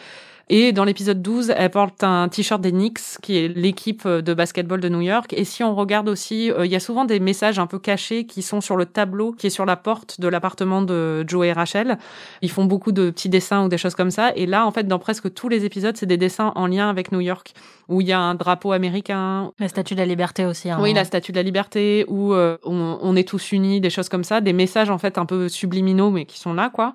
[0.50, 4.80] Et dans l'épisode 12, elle porte un t-shirt des Knicks, qui est l'équipe de basketball
[4.80, 5.32] de New York.
[5.34, 8.26] Et si on regarde aussi, euh, il y a souvent des messages un peu cachés
[8.26, 11.52] qui sont sur le tableau qui est sur la porte de l'appartement de Joe et
[11.52, 11.98] Rachel.
[12.42, 14.32] Ils font beaucoup de petits dessins ou des choses comme ça.
[14.36, 17.10] Et là, en fait, dans presque tous les épisodes, c'est des dessins en lien avec
[17.10, 17.54] New York,
[17.88, 19.50] où il y a un drapeau américain.
[19.58, 20.68] La statue de la liberté aussi.
[20.70, 20.78] hein.
[20.80, 24.10] Oui, la statue de la liberté, où euh, on, on est tous unis, des choses
[24.10, 26.92] comme ça, des messages en fait un peu subliminaux, mais qui sont là, quoi.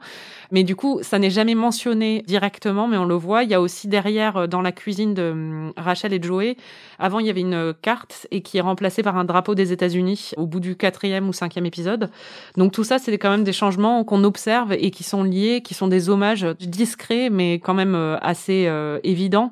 [0.52, 3.62] Mais du coup, ça n'est jamais mentionné directement, mais on le voit il y a
[3.62, 6.56] aussi derrière, euh, dans la cuisine de hum, Rachel et Joey,
[6.98, 9.72] avant, il y avait une euh, carte et qui est remplacée par un drapeau des
[9.72, 12.10] États-Unis au bout du quatrième ou cinquième épisode.
[12.58, 15.74] Donc tout ça, c'est quand même des changements qu'on observe et qui sont liés, qui
[15.74, 18.70] sont des hommages discrets, mais quand même euh, assez
[19.04, 19.52] évidents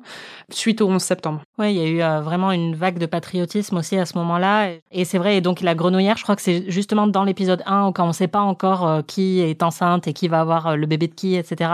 [0.50, 1.42] suite au 11 septembre.
[1.58, 4.70] Ouais, il y a eu vraiment une vague de patriotisme aussi à ce moment-là.
[4.92, 7.92] Et c'est vrai, et donc la grenouillère, je crois que c'est justement dans l'épisode 1,
[7.92, 11.14] quand on sait pas encore qui est enceinte et qui va avoir le bébé de
[11.14, 11.70] qui, etc.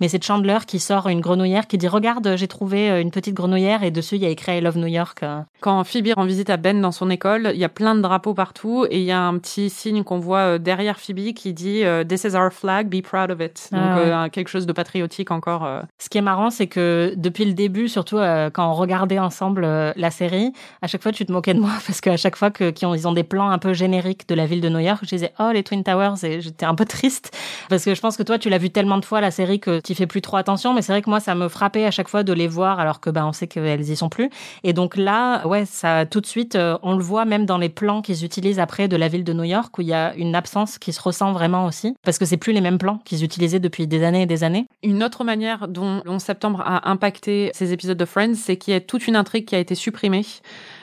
[0.00, 3.34] Mais c'est Chandler qui sort une grenouillère qui dit, regarde, j'ai trouvé euh, une petite
[3.34, 5.22] grenouillère et dessus, il y a écrit I love New York.
[5.22, 5.40] euh.
[5.60, 8.34] Quand Phoebe rend visite à Ben dans son école, il y a plein de drapeaux
[8.34, 11.82] partout et il y a un petit signe qu'on voit euh, derrière Phoebe qui dit
[11.84, 13.68] euh, This is our flag, be proud of it.
[13.72, 14.10] Donc Ah ouais.
[14.12, 15.64] euh, quelque chose de patriotique encore.
[15.64, 15.80] euh.
[15.98, 19.64] Ce qui est marrant, c'est que depuis le début, surtout euh, quand on regardait ensemble
[19.64, 22.50] euh, la série, à chaque fois tu te moquais de moi parce qu'à chaque fois
[22.50, 24.78] que qu'ils ont, ils ont des plans un peu génériques de la ville de New
[24.78, 27.36] York, je disais oh les Twin Towers et j'étais un peu triste
[27.68, 29.80] parce que je pense que toi tu l'as vu tellement de fois la série que
[29.80, 32.08] tu fais plus trop attention, mais c'est vrai que moi ça me frappait à chaque
[32.08, 34.30] fois de les voir alors que ben on sait qu'elles y sont plus.
[34.64, 37.68] Et donc là, ouais, ça tout de suite euh, on le voit même dans les
[37.68, 40.34] plans qu'ils utilisent après de la ville de New York où il y a une
[40.34, 43.60] absence qui se ressent vraiment aussi parce que c'est plus les mêmes plans qu'ils utilisaient
[43.60, 44.66] depuis des années et des années.
[44.82, 48.74] Une autre manière dont le 11 septembre a impacté ces épisodes de Friends, c'est qu'il
[48.74, 50.24] y a toute une intrigue qui a été supprimée.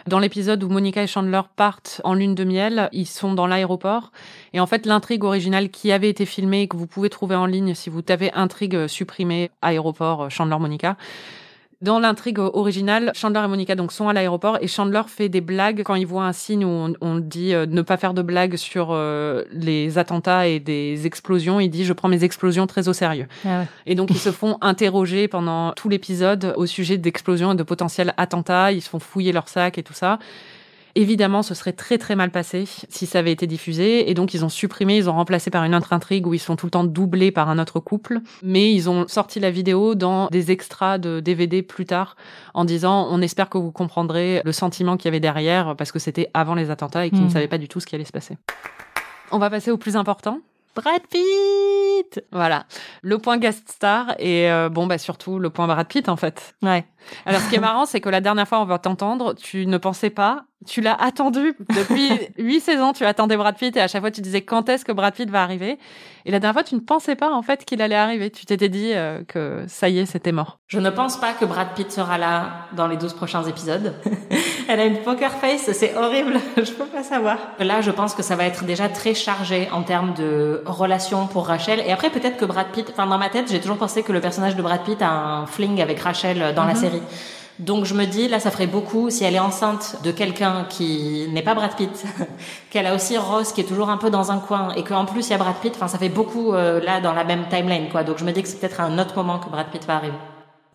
[0.08, 4.12] Dans l'épisode où Monica et Chandler partent en lune de miel, ils sont dans l'aéroport.
[4.54, 7.48] Et en fait, l'intrigue originale qui avait été filmée et que vous pouvez trouver en
[7.48, 10.96] ligne si vous tapez intrigue supprimée aéroport Chandler-Monica,
[11.82, 15.84] dans l'intrigue originale, Chandler et Monica donc sont à l'aéroport et Chandler fait des blagues
[15.84, 18.56] quand il voit un signe où on, on dit euh, ne pas faire de blagues
[18.56, 21.60] sur euh, les attentats et des explosions.
[21.60, 23.28] Il dit je prends mes explosions très au sérieux.
[23.46, 23.68] Ah ouais.
[23.86, 28.14] Et donc ils se font interroger pendant tout l'épisode au sujet d'explosions et de potentiels
[28.18, 28.72] attentats.
[28.72, 30.20] Ils se font fouiller leur sac et tout ça.
[30.98, 34.10] Évidemment, ce serait très très mal passé si ça avait été diffusé.
[34.10, 36.56] Et donc, ils ont supprimé, ils ont remplacé par une autre intrigue où ils sont
[36.56, 38.22] tout le temps doublés par un autre couple.
[38.42, 42.16] Mais ils ont sorti la vidéo dans des extras de DVD plus tard
[42.54, 46.00] en disant on espère que vous comprendrez le sentiment qu'il y avait derrière parce que
[46.00, 48.14] c'était avant les attentats et qu'ils ne savaient pas du tout ce qui allait se
[48.14, 48.38] passer.
[49.32, 50.40] On va passer au plus important.
[50.76, 52.66] Brad Pitt Voilà,
[53.02, 56.56] le point guest star et euh, bon bah surtout le point Brad Pitt en fait.
[56.62, 56.86] Ouais.
[57.26, 59.78] Alors ce qui est marrant c'est que la dernière fois on va t'entendre, tu ne
[59.78, 64.02] pensais pas, tu l'as attendu depuis huit saisons, tu attendais Brad Pitt et à chaque
[64.02, 65.80] fois tu disais quand est-ce que Brad Pitt va arriver?
[66.26, 68.70] Et la dernière fois tu ne pensais pas en fait qu'il allait arriver, tu t'étais
[68.70, 70.60] dit euh, que ça y est c'était mort.
[70.68, 73.94] Je ne pense pas que Brad Pitt sera là dans les 12 prochains épisodes.
[74.68, 77.38] Elle a une poker face, c'est horrible, je peux pas savoir.
[77.60, 81.48] Là, je pense que ça va être déjà très chargé en termes de relation pour
[81.48, 81.82] Rachel.
[81.86, 84.22] Et après, peut-être que Brad Pitt, enfin, dans ma tête, j'ai toujours pensé que le
[84.22, 86.80] personnage de Brad Pitt a un fling avec Rachel dans la Mhm.
[86.80, 87.02] série.
[87.58, 91.28] Donc je me dis, là, ça ferait beaucoup si elle est enceinte de quelqu'un qui
[91.32, 92.04] n'est pas Brad Pitt,
[92.70, 95.28] qu'elle a aussi Ross qui est toujours un peu dans un coin, et qu'en plus
[95.28, 97.88] il y a Brad Pitt, enfin ça fait beaucoup euh, là dans la même timeline,
[97.90, 98.04] quoi.
[98.04, 99.96] Donc je me dis que c'est peut-être à un autre moment que Brad Pitt va
[99.96, 100.18] arriver.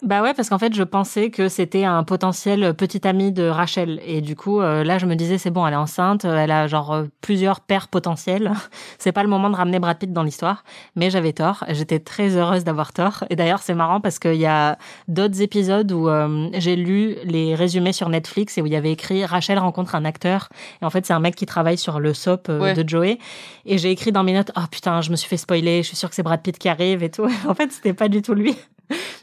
[0.02, 4.00] Bah ouais, parce qu'en fait, je pensais que c'était un potentiel petit ami de Rachel.
[4.06, 6.66] Et du coup, euh, là, je me disais, c'est bon, elle est enceinte, elle a
[6.66, 8.52] genre euh, plusieurs pères potentiels.
[8.98, 10.64] c'est pas le moment de ramener Brad Pitt dans l'histoire.
[10.96, 11.64] Mais j'avais tort.
[11.68, 13.24] J'étais très heureuse d'avoir tort.
[13.28, 17.54] Et d'ailleurs, c'est marrant parce qu'il y a d'autres épisodes où euh, j'ai lu les
[17.54, 20.48] résumés sur Netflix et où il y avait écrit Rachel rencontre un acteur.
[20.80, 22.74] Et en fait, c'est un mec qui travaille sur le soap euh, Ouais.
[22.74, 23.18] de Joey.
[23.66, 25.96] Et j'ai écrit dans mes notes, oh putain, je me suis fait spoiler, je suis
[25.96, 27.26] sûre que c'est Brad Pitt qui arrive et tout.
[27.48, 28.56] en fait, c'était pas du tout lui.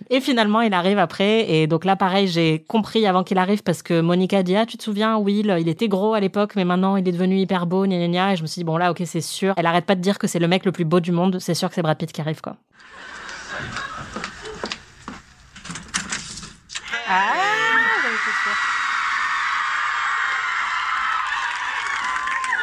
[0.10, 1.50] Et finalement, il arrive après.
[1.50, 4.78] Et donc là, pareil, j'ai compris avant qu'il arrive parce que Monica dit, ah, tu
[4.78, 7.86] te souviens, Will, il était gros à l'époque, mais maintenant il est devenu hyper beau,
[7.86, 8.34] gna gna gna.
[8.34, 9.54] Et je me suis dit, bon là, ok, c'est sûr.
[9.58, 11.40] Elle arrête pas de dire que c'est le mec le plus beau du monde.
[11.40, 12.56] C'est sûr que c'est Brad Pitt qui arrive, quoi.
[17.10, 17.34] Ah,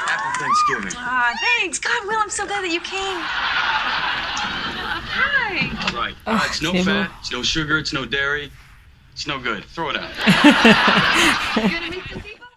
[0.07, 0.93] Happy Thanksgiving.
[0.99, 1.79] Ah, thanks.
[1.81, 4.54] God, Will, I'm so glad that you came.
[5.57, 5.97] Hi.
[5.97, 6.15] Right.
[6.27, 8.51] Oh, Uh, it's no c'est fat, it's no sugar, it's no dairy.
[9.13, 9.65] It's no good.
[9.67, 10.11] Throw it out.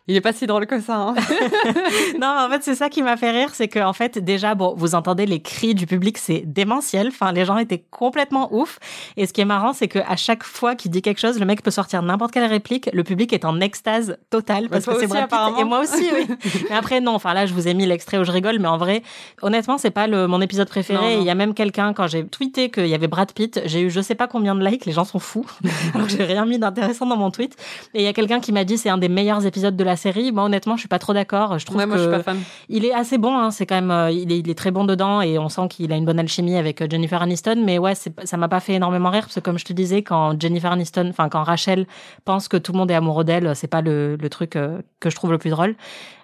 [0.08, 0.96] Il est pas si drôle que ça.
[0.96, 1.16] Hein.
[2.14, 4.56] non, mais en fait, c'est ça qui m'a fait rire, c'est que en fait, déjà,
[4.56, 7.08] bon, vous entendez les cris du public, c'est démentiel.
[7.10, 8.80] Enfin, les gens étaient complètement ouf.
[9.18, 11.46] Et ce qui est marrant, c'est que à chaque fois qu'il dit quelque chose, le
[11.46, 15.00] mec peut sortir n'importe quelle réplique, le public est en extase totale parce Bah, que
[15.00, 15.60] toi c'est Brad Pitt.
[15.60, 16.28] Et moi aussi, oui.
[16.70, 17.16] mais après, non.
[17.16, 19.04] Enfin, là, je vous ai mis l'extrait où je rigole, mais en vrai,
[19.42, 21.00] honnêtement, c'est pas le, mon épisode préféré.
[21.00, 21.22] Non, non.
[21.22, 23.90] Il y a même quelqu'un quand j'ai tweeté qu'il y avait Brad Pitt, j'ai eu
[23.90, 24.86] je sais pas combien de likes.
[24.86, 25.46] Les gens sont fous.
[25.94, 27.58] Alors que j'ai rien mis d'intéressant dans mon tweet.
[27.94, 29.97] Et il y a quelqu'un qui m'a dit c'est un des meilleurs épisodes de la
[29.98, 30.32] série.
[30.32, 31.60] Moi, honnêtement, je suis pas trop d'accord.
[31.60, 32.40] Je trouve Ouais, moi, que je suis pas fan.
[32.70, 33.38] il est assez bon.
[33.38, 33.52] Hein.
[33.52, 35.92] C'est quand même, euh, il est, il est très bon dedans et on sent qu'il
[35.92, 37.62] a une bonne alchimie avec euh, Jennifer Aniston.
[37.66, 40.40] Mais ouais, ça m'a pas fait énormément rire parce que comme je te disais, quand
[40.42, 41.86] Jennifer Aniston, enfin quand Rachel
[42.24, 45.10] pense que tout le monde est amoureux d'elle, c'est pas le, le truc euh, que
[45.10, 45.76] je trouve le plus drôle.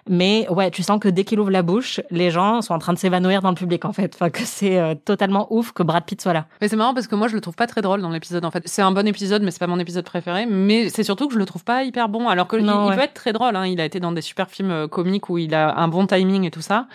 [0.08, 2.92] Mais ouais, tu sens que dès qu'il ouvre la bouche, les gens sont en train
[2.92, 4.12] de s'évanouir dans le public en fait.
[4.14, 6.46] Enfin que c'est euh, totalement ouf que Brad Pitt soit là.
[6.60, 8.50] Mais c'est marrant parce que moi je le trouve pas très drôle dans l'épisode en
[8.50, 8.62] fait.
[8.66, 10.44] C'est un bon épisode mais c'est pas mon épisode préféré.
[10.46, 12.96] Mais c'est surtout que je le trouve pas hyper bon alors que Non, il ouais.
[12.96, 13.56] peut être très drôle.
[13.56, 13.66] Hein.
[13.66, 16.44] Il a été dans des super films euh, comiques où il a un bon timing
[16.44, 16.86] et tout ça.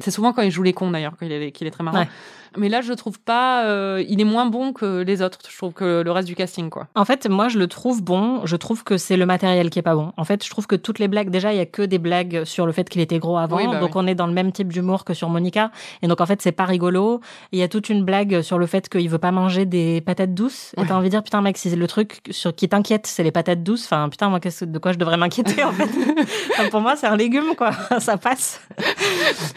[0.00, 2.00] C'est souvent quand il joue les cons d'ailleurs qu'il est, est très marrant.
[2.00, 2.08] Ouais.
[2.56, 3.64] Mais là je le trouve pas.
[3.66, 5.38] euh, il est moins bon que les autres.
[5.50, 6.88] Je trouve que le reste du casting quoi.
[6.94, 8.44] En fait, moi, je le trouve bon.
[8.44, 10.12] Je trouve que c'est le matériel qui est pas bon.
[10.16, 12.44] En fait, je trouve que toutes les blagues, déjà, il y a que des blagues
[12.44, 13.56] sur le fait qu'il était gros avant.
[13.56, 14.02] Oui, bah donc, oui.
[14.02, 15.70] on est dans le même type d'humour que sur Monica.
[16.02, 17.20] Et donc, en fait, c'est pas rigolo.
[17.52, 20.34] Il y a toute une blague sur le fait qu'il veut pas manger des patates
[20.34, 20.72] douces.
[20.76, 23.32] Et t'as envie de dire, putain, mec, si le truc sur qui t'inquiète, c'est les
[23.32, 23.84] patates douces.
[23.84, 25.88] Enfin, putain, moi, qu'est-ce, de quoi je devrais m'inquiéter, en fait?
[26.58, 27.70] Enfin, pour moi, c'est un légume, quoi.
[27.98, 28.60] Ça passe.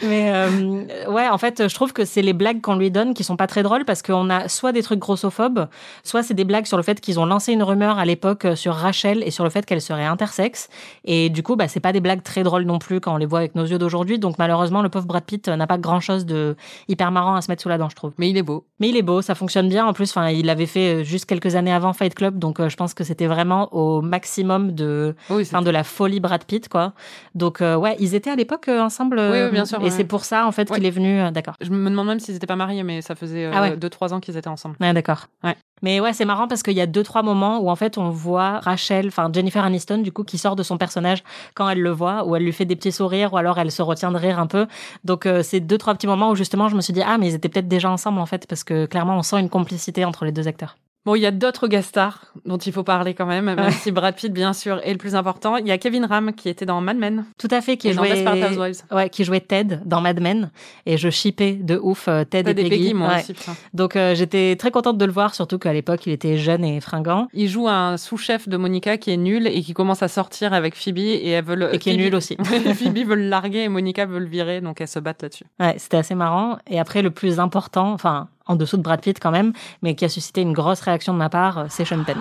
[0.02, 3.24] Mais, euh, ouais, en fait, je trouve que c'est les blagues qu'on lui donne qui
[3.24, 5.68] sont pas très drôles parce qu'on a soit des trucs grossophobes,
[6.04, 8.56] soit c'est des blagues sur le fait qu'ils ont lancé une rumeur à l'époque euh,
[8.56, 10.68] sur Rachel et sur le fait qu'elle serait intersexe.
[11.04, 13.26] Et du coup, bah, c'est pas des blagues très drôles non plus quand on les
[13.26, 14.18] voit avec nos yeux d'aujourd'hui.
[14.18, 16.56] Donc, malheureusement, le pauvre Brad Pitt euh, n'a pas grand chose de
[16.88, 18.12] hyper marrant à se mettre sous la dent, je trouve.
[18.18, 18.64] Mais il est beau.
[18.80, 19.86] Mais il est beau, ça fonctionne bien.
[19.86, 22.68] En plus, enfin, il avait fait euh, juste quelques années avant Fight Club, donc euh,
[22.68, 26.94] je pense que c'était vraiment au maximum de, enfin, de la folie Brad Pitt, quoi.
[27.34, 29.18] Donc, euh, ouais, ils étaient à l'époque ensemble.
[29.20, 29.90] Oui, oui, bien sûr, Et ouais.
[29.90, 31.30] c'est pour ça, en fait, qu'il est venu.
[31.32, 31.54] D'accord.
[31.60, 33.76] Je me demande même s'ils étaient pas mariés mais ça faisait Ah ouais.
[33.76, 34.76] 2-3 ans qu'ils étaient ensemble.
[34.80, 35.26] Ouais, d'accord.
[35.42, 35.56] Ouais.
[35.82, 38.10] Mais ouais, c'est marrant parce qu'il y a deux, trois moments où en fait on
[38.10, 41.24] voit Rachel, enfin Jennifer Aniston, du coup, qui sort de son personnage
[41.54, 43.82] quand elle le voit, où elle lui fait des petits sourires, ou alors elle se
[43.82, 44.66] retient de rire un peu.
[45.04, 47.28] Donc euh, c'est deux, trois petits moments où justement je me suis dit, ah, mais
[47.28, 50.24] ils étaient peut-être déjà ensemble en fait, parce que clairement on sent une complicité entre
[50.24, 50.76] les deux acteurs.
[51.06, 53.70] Bon, il y a d'autres guest stars dont il faut parler quand même, même Ouais.
[53.70, 55.56] si Brad Pitt, bien sûr, est le plus important.
[55.56, 57.24] Il y a Kevin Ram qui était dans Mad Men.
[57.38, 58.82] Tout à fait, qui Et dans jouait, Desperate Housewives.
[58.92, 60.50] ouais, qui jouait Ted dans Mad Men,
[60.84, 62.82] et je shippais de ouf euh, Ted, Ted et et Peggy.
[62.82, 63.20] Peggy, moi Ouais.
[63.22, 63.34] aussi.
[63.72, 66.80] Donc euh, j'étais très contente de le voir, surtout qu'à l'époque il était jeune et
[66.82, 67.28] fringant.
[67.32, 70.74] Il joue un sous-chef de Monica qui est nul et qui commence à sortir avec
[70.76, 71.74] Phoebe et elle veut le...
[71.74, 72.36] Et qui est Phoebe- nul aussi.
[72.74, 75.44] Phoebe veut le larguer et Monica veut le virer, donc elles se battent là-dessus.
[75.58, 76.58] Ouais, c'était assez marrant.
[76.68, 80.04] Et après, le plus important, enfin, en dessous de Brad Pitt quand même, mais qui
[80.04, 82.18] a suscité une grosse réaction de ma part, euh, c'est Sean Penn.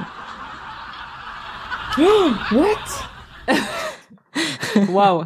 [2.51, 3.55] What?
[4.89, 5.23] Waouh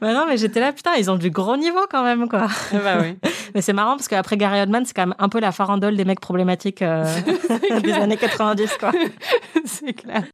[0.00, 2.48] Bah non, mais j'étais là, putain, ils ont du gros niveau quand même, quoi.
[2.72, 3.16] bah oui.
[3.54, 6.04] Mais c'est marrant parce qu'après Gary Oldman, c'est quand même un peu la farandole des
[6.04, 7.04] mecs problématiques euh,
[7.82, 8.90] des années 90, quoi.
[9.64, 10.24] c'est clair.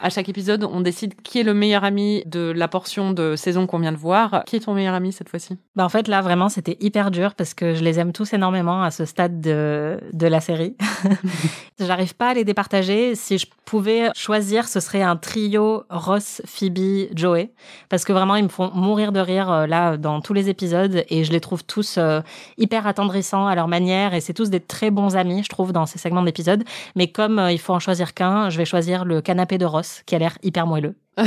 [0.00, 3.66] À chaque épisode, on décide qui est le meilleur ami de la portion de saison
[3.66, 4.42] qu'on vient de voir.
[4.46, 5.56] Qui est ton meilleur ami cette fois-ci?
[5.74, 8.82] Bah en fait, là, vraiment, c'était hyper dur parce que je les aime tous énormément
[8.82, 10.76] à ce stade de, de la série.
[11.80, 13.14] J'arrive pas à les départager.
[13.14, 17.50] Si je pouvais choisir, ce serait un trio Ross, Phoebe, Joey.
[17.88, 21.04] Parce que vraiment, ils me font mourir de rire euh, là dans tous les épisodes
[21.08, 22.20] et je les trouve tous euh,
[22.58, 25.86] hyper attendrissants à leur manière et c'est tous des très bons amis, je trouve, dans
[25.86, 26.64] ces segments d'épisodes.
[26.96, 29.85] Mais comme euh, il faut en choisir qu'un, je vais choisir le canapé de Ross
[30.06, 30.94] qui a l'air hyper moelleux.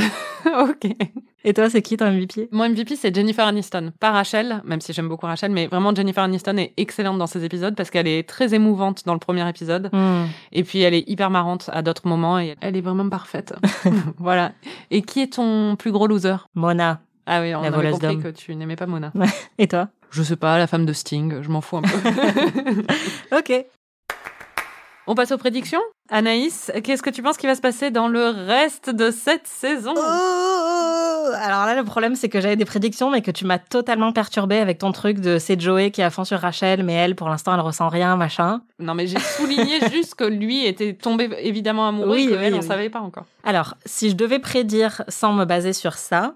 [0.46, 0.86] ok.
[1.42, 3.92] Et toi, c'est qui ton MVP Mon MVP, c'est Jennifer Aniston.
[3.98, 7.44] Pas Rachel, même si j'aime beaucoup Rachel, mais vraiment Jennifer Aniston est excellente dans ces
[7.44, 9.90] épisodes parce qu'elle est très émouvante dans le premier épisode.
[9.92, 10.26] Hmm.
[10.52, 13.54] Et puis elle est hyper marrante à d'autres moments et elle est vraiment parfaite.
[14.18, 14.52] voilà.
[14.90, 16.36] Et qui est ton plus gros loser?
[16.54, 17.00] Mona.
[17.26, 19.12] Ah oui, on La avait compris que tu n'aimais pas Mona.
[19.14, 19.28] Ouais.
[19.58, 19.88] Et toi?
[20.10, 23.36] Je sais pas, la femme de Sting, je m'en fous un peu.
[23.36, 23.64] Ok.
[25.12, 25.80] On passe aux prédictions.
[26.08, 29.92] Anaïs, qu'est-ce que tu penses qui va se passer dans le reste de cette saison?
[29.96, 34.12] Oh, Alors là, le problème, c'est que j'avais des prédictions, mais que tu m'as totalement
[34.12, 37.16] perturbée avec ton truc de c'est Joey qui est à fond sur Rachel, mais elle,
[37.16, 38.60] pour l'instant, elle ressent rien, machin.
[38.78, 42.44] Non, mais j'ai souligné juste que lui était tombé évidemment amoureux Oui, et que oui,
[42.44, 42.64] elle, on oui.
[42.68, 43.24] savait pas encore.
[43.42, 46.34] Alors, si je devais prédire sans me baser sur ça,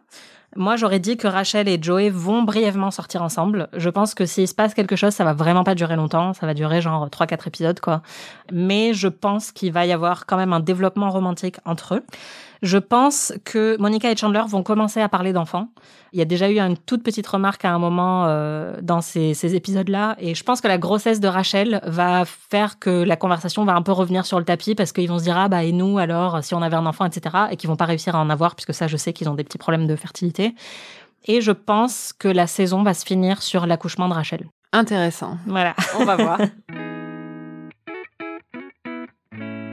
[0.56, 3.68] moi, j'aurais dit que Rachel et Joey vont brièvement sortir ensemble.
[3.76, 6.32] Je pense que s'il se passe quelque chose, ça va vraiment pas durer longtemps.
[6.34, 8.02] Ça va durer genre 3-4 épisodes, quoi.
[8.52, 12.04] Mais je pense qu'il va y avoir quand même un développement romantique entre eux.
[12.64, 15.68] Je pense que Monica et Chandler vont commencer à parler d'enfants.
[16.14, 19.34] Il y a déjà eu une toute petite remarque à un moment euh, dans ces,
[19.34, 20.16] ces épisodes-là.
[20.18, 23.82] Et je pense que la grossesse de Rachel va faire que la conversation va un
[23.82, 26.42] peu revenir sur le tapis parce qu'ils vont se dire, ah bah et nous alors,
[26.42, 27.36] si on avait un enfant, etc.
[27.50, 29.44] Et qu'ils vont pas réussir à en avoir puisque ça, je sais qu'ils ont des
[29.44, 30.54] petits problèmes de fertilité.
[31.26, 34.46] Et je pense que la saison va se finir sur l'accouchement de Rachel.
[34.72, 35.36] Intéressant.
[35.46, 35.74] Voilà.
[36.00, 36.38] On va voir.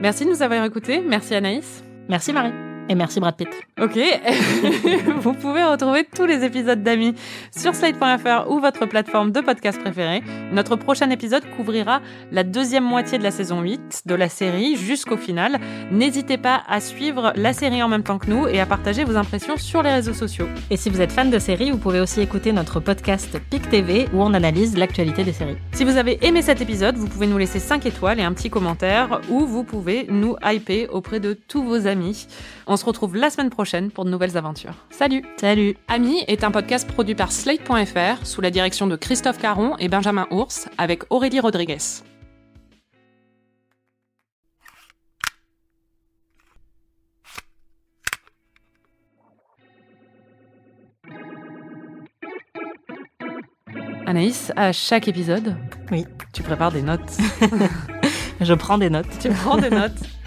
[0.01, 0.99] Merci de nous avoir écoutés.
[0.99, 1.85] Merci Anaïs.
[2.09, 2.70] Merci Marie.
[2.89, 3.49] Et merci Brad Pitt.
[3.79, 3.97] Ok.
[5.21, 7.15] Vous pouvez retrouver tous les épisodes d'Amis
[7.55, 10.21] sur slate.fr ou votre plateforme de podcast préférée.
[10.51, 12.01] Notre prochain épisode couvrira
[12.31, 15.59] la deuxième moitié de la saison 8 de la série jusqu'au final.
[15.91, 19.15] N'hésitez pas à suivre la série en même temps que nous et à partager vos
[19.15, 20.47] impressions sur les réseaux sociaux.
[20.69, 24.07] Et si vous êtes fan de séries, vous pouvez aussi écouter notre podcast PIC TV
[24.13, 25.57] où on analyse l'actualité des séries.
[25.71, 28.49] Si vous avez aimé cet épisode, vous pouvez nous laisser 5 étoiles et un petit
[28.49, 32.27] commentaire ou vous pouvez nous hyper auprès de tous vos amis.
[32.73, 34.75] On se retrouve la semaine prochaine pour de nouvelles aventures.
[34.91, 39.75] Salut Salut Ami est un podcast produit par Slate.fr sous la direction de Christophe Caron
[39.77, 41.79] et Benjamin Ours avec Aurélie Rodriguez.
[54.05, 55.55] Anaïs, à chaque épisode,
[55.91, 56.05] Oui.
[56.33, 57.17] tu prépares des notes.
[58.41, 59.07] Je prends des notes.
[59.21, 59.91] tu prends des notes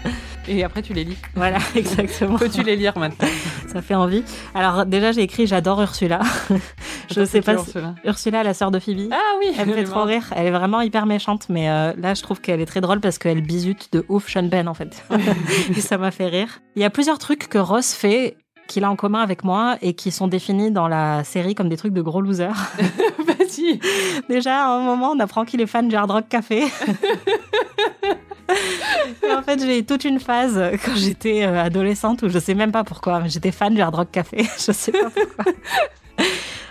[0.47, 1.17] et après tu les lis.
[1.35, 2.37] Voilà, exactement.
[2.37, 3.27] Peux-tu les lire maintenant
[3.67, 4.23] Ça fait envie.
[4.53, 6.19] Alors déjà, j'ai écrit J'adore Ursula.
[7.11, 9.09] Je Attends, sais pas si- Ursula Ursula, la sœur de Phoebe.
[9.11, 10.23] Ah oui, Elle me fait trop rire.
[10.35, 13.17] Elle est vraiment hyper méchante, mais euh, là, je trouve qu'elle est très drôle parce
[13.19, 15.03] qu'elle bisute de ouf Sean Penn, en fait.
[15.77, 16.59] et ça m'a fait rire.
[16.75, 18.37] Il y a plusieurs trucs que Ross fait
[18.67, 21.77] qu'il a en commun avec moi et qui sont définis dans la série comme des
[21.77, 22.55] trucs de gros losers.
[23.27, 23.79] Vas-y.
[24.27, 26.63] Déjà, à un moment, on apprend qu'il est fan du Hard Rock Café.
[29.37, 32.71] En fait, j'ai eu toute une phase quand j'étais euh, adolescente où je sais même
[32.71, 34.45] pas pourquoi, mais j'étais fan du Hard Rock Café.
[34.65, 35.53] je sais pas pourquoi.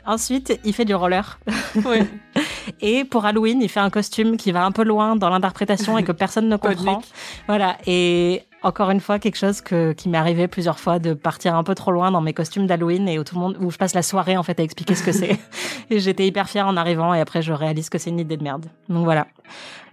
[0.07, 1.39] Ensuite, il fait du roller.
[1.85, 1.99] Oui.
[2.81, 6.05] Et pour Halloween, il fait un costume qui va un peu loin dans l'interprétation et
[6.05, 7.03] que personne ne comprend.
[7.49, 7.79] Voilà.
[7.87, 11.65] Et encore une fois, quelque chose que, qui m'est arrivé plusieurs fois de partir un
[11.65, 13.95] peu trop loin dans mes costumes d'Halloween et où tout le monde, où je passe
[13.95, 15.39] la soirée, en fait, à expliquer ce que c'est.
[15.91, 18.45] et j'étais hyper fière en arrivant et après, je réalise que c'est une idée de
[18.45, 18.67] merde.
[18.89, 19.27] Donc voilà.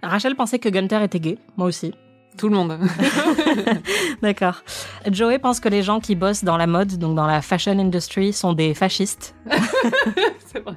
[0.02, 1.38] Rachel pensait que Gunther était gay.
[1.56, 1.92] Moi aussi.
[2.38, 2.78] Tout le monde.
[4.22, 4.62] D'accord.
[5.10, 8.32] Joey pense que les gens qui bossent dans la mode, donc dans la fashion industry,
[8.32, 9.34] sont des fascistes.
[10.46, 10.76] C'est vrai.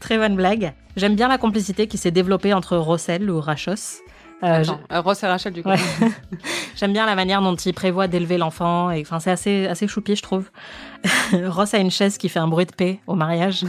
[0.00, 0.72] Très bonne blague.
[0.96, 4.00] J'aime bien la complicité qui s'est développée entre Rossel ou Rachos.
[4.44, 5.70] Euh, Attends, euh, Ross et Rachel du coup.
[5.70, 5.78] Ouais.
[6.76, 8.90] J'aime bien la manière dont il prévoit d'élever l'enfant.
[8.90, 10.50] Et enfin, c'est assez, assez choupi, je trouve.
[11.32, 13.64] Ross a une chaise qui fait un bruit de paix au mariage.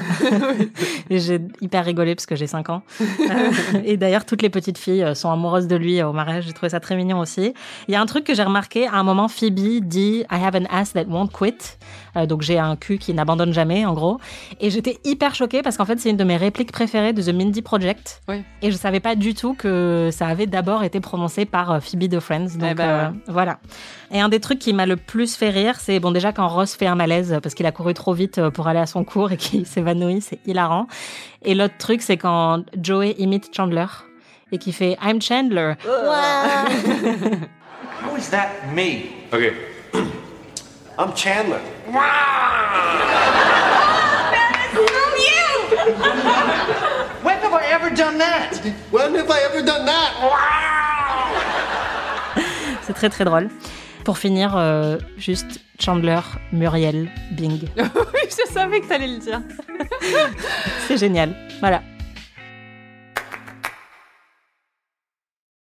[1.09, 2.81] et j'ai hyper rigolé parce que j'ai 5 ans.
[3.01, 3.51] Euh,
[3.85, 6.45] et d'ailleurs, toutes les petites filles sont amoureuses de lui au mariage.
[6.45, 7.53] J'ai trouvé ça très mignon aussi.
[7.87, 8.87] Il y a un truc que j'ai remarqué.
[8.87, 11.77] À un moment, Phoebe dit I have an ass that won't quit.
[12.17, 14.19] Euh, donc j'ai un cul qui n'abandonne jamais, en gros.
[14.59, 17.33] Et j'étais hyper choquée parce qu'en fait, c'est une de mes répliques préférées de The
[17.33, 18.21] Mindy Project.
[18.27, 18.43] Oui.
[18.61, 22.07] Et je savais pas du tout que ça avait d'abord été prononcé par euh, Phoebe
[22.09, 22.57] de Friends.
[22.57, 23.15] Donc Eh ben, euh, ouais.
[23.27, 23.59] voilà.
[24.11, 26.75] Et un des trucs qui m'a le plus fait rire, c'est bon déjà quand Ross
[26.75, 29.31] fait un malaise parce qu'il a couru trop vite euh, pour aller à son cours
[29.31, 30.87] et qu'il s'évanouit, c'est hilarant.
[31.43, 33.85] Et l'autre truc, c'est quand Joey imite Chandler
[34.51, 35.73] et qui fait I'm Chandler.
[35.85, 36.65] How
[38.17, 39.09] is that me?
[39.33, 39.53] Okay.
[40.97, 41.59] I'm Chandler.
[41.87, 41.95] When
[46.25, 46.74] have
[47.55, 48.61] I ever done that?
[48.91, 50.11] When have I ever done that?
[52.83, 53.49] C'est très très drôle.
[54.03, 56.19] Pour finir, euh, juste Chandler,
[56.51, 57.61] Muriel, Bing.
[57.77, 57.83] oui,
[58.29, 59.41] je savais que t'allais le dire.
[60.87, 61.35] C'est génial.
[61.59, 61.81] Voilà.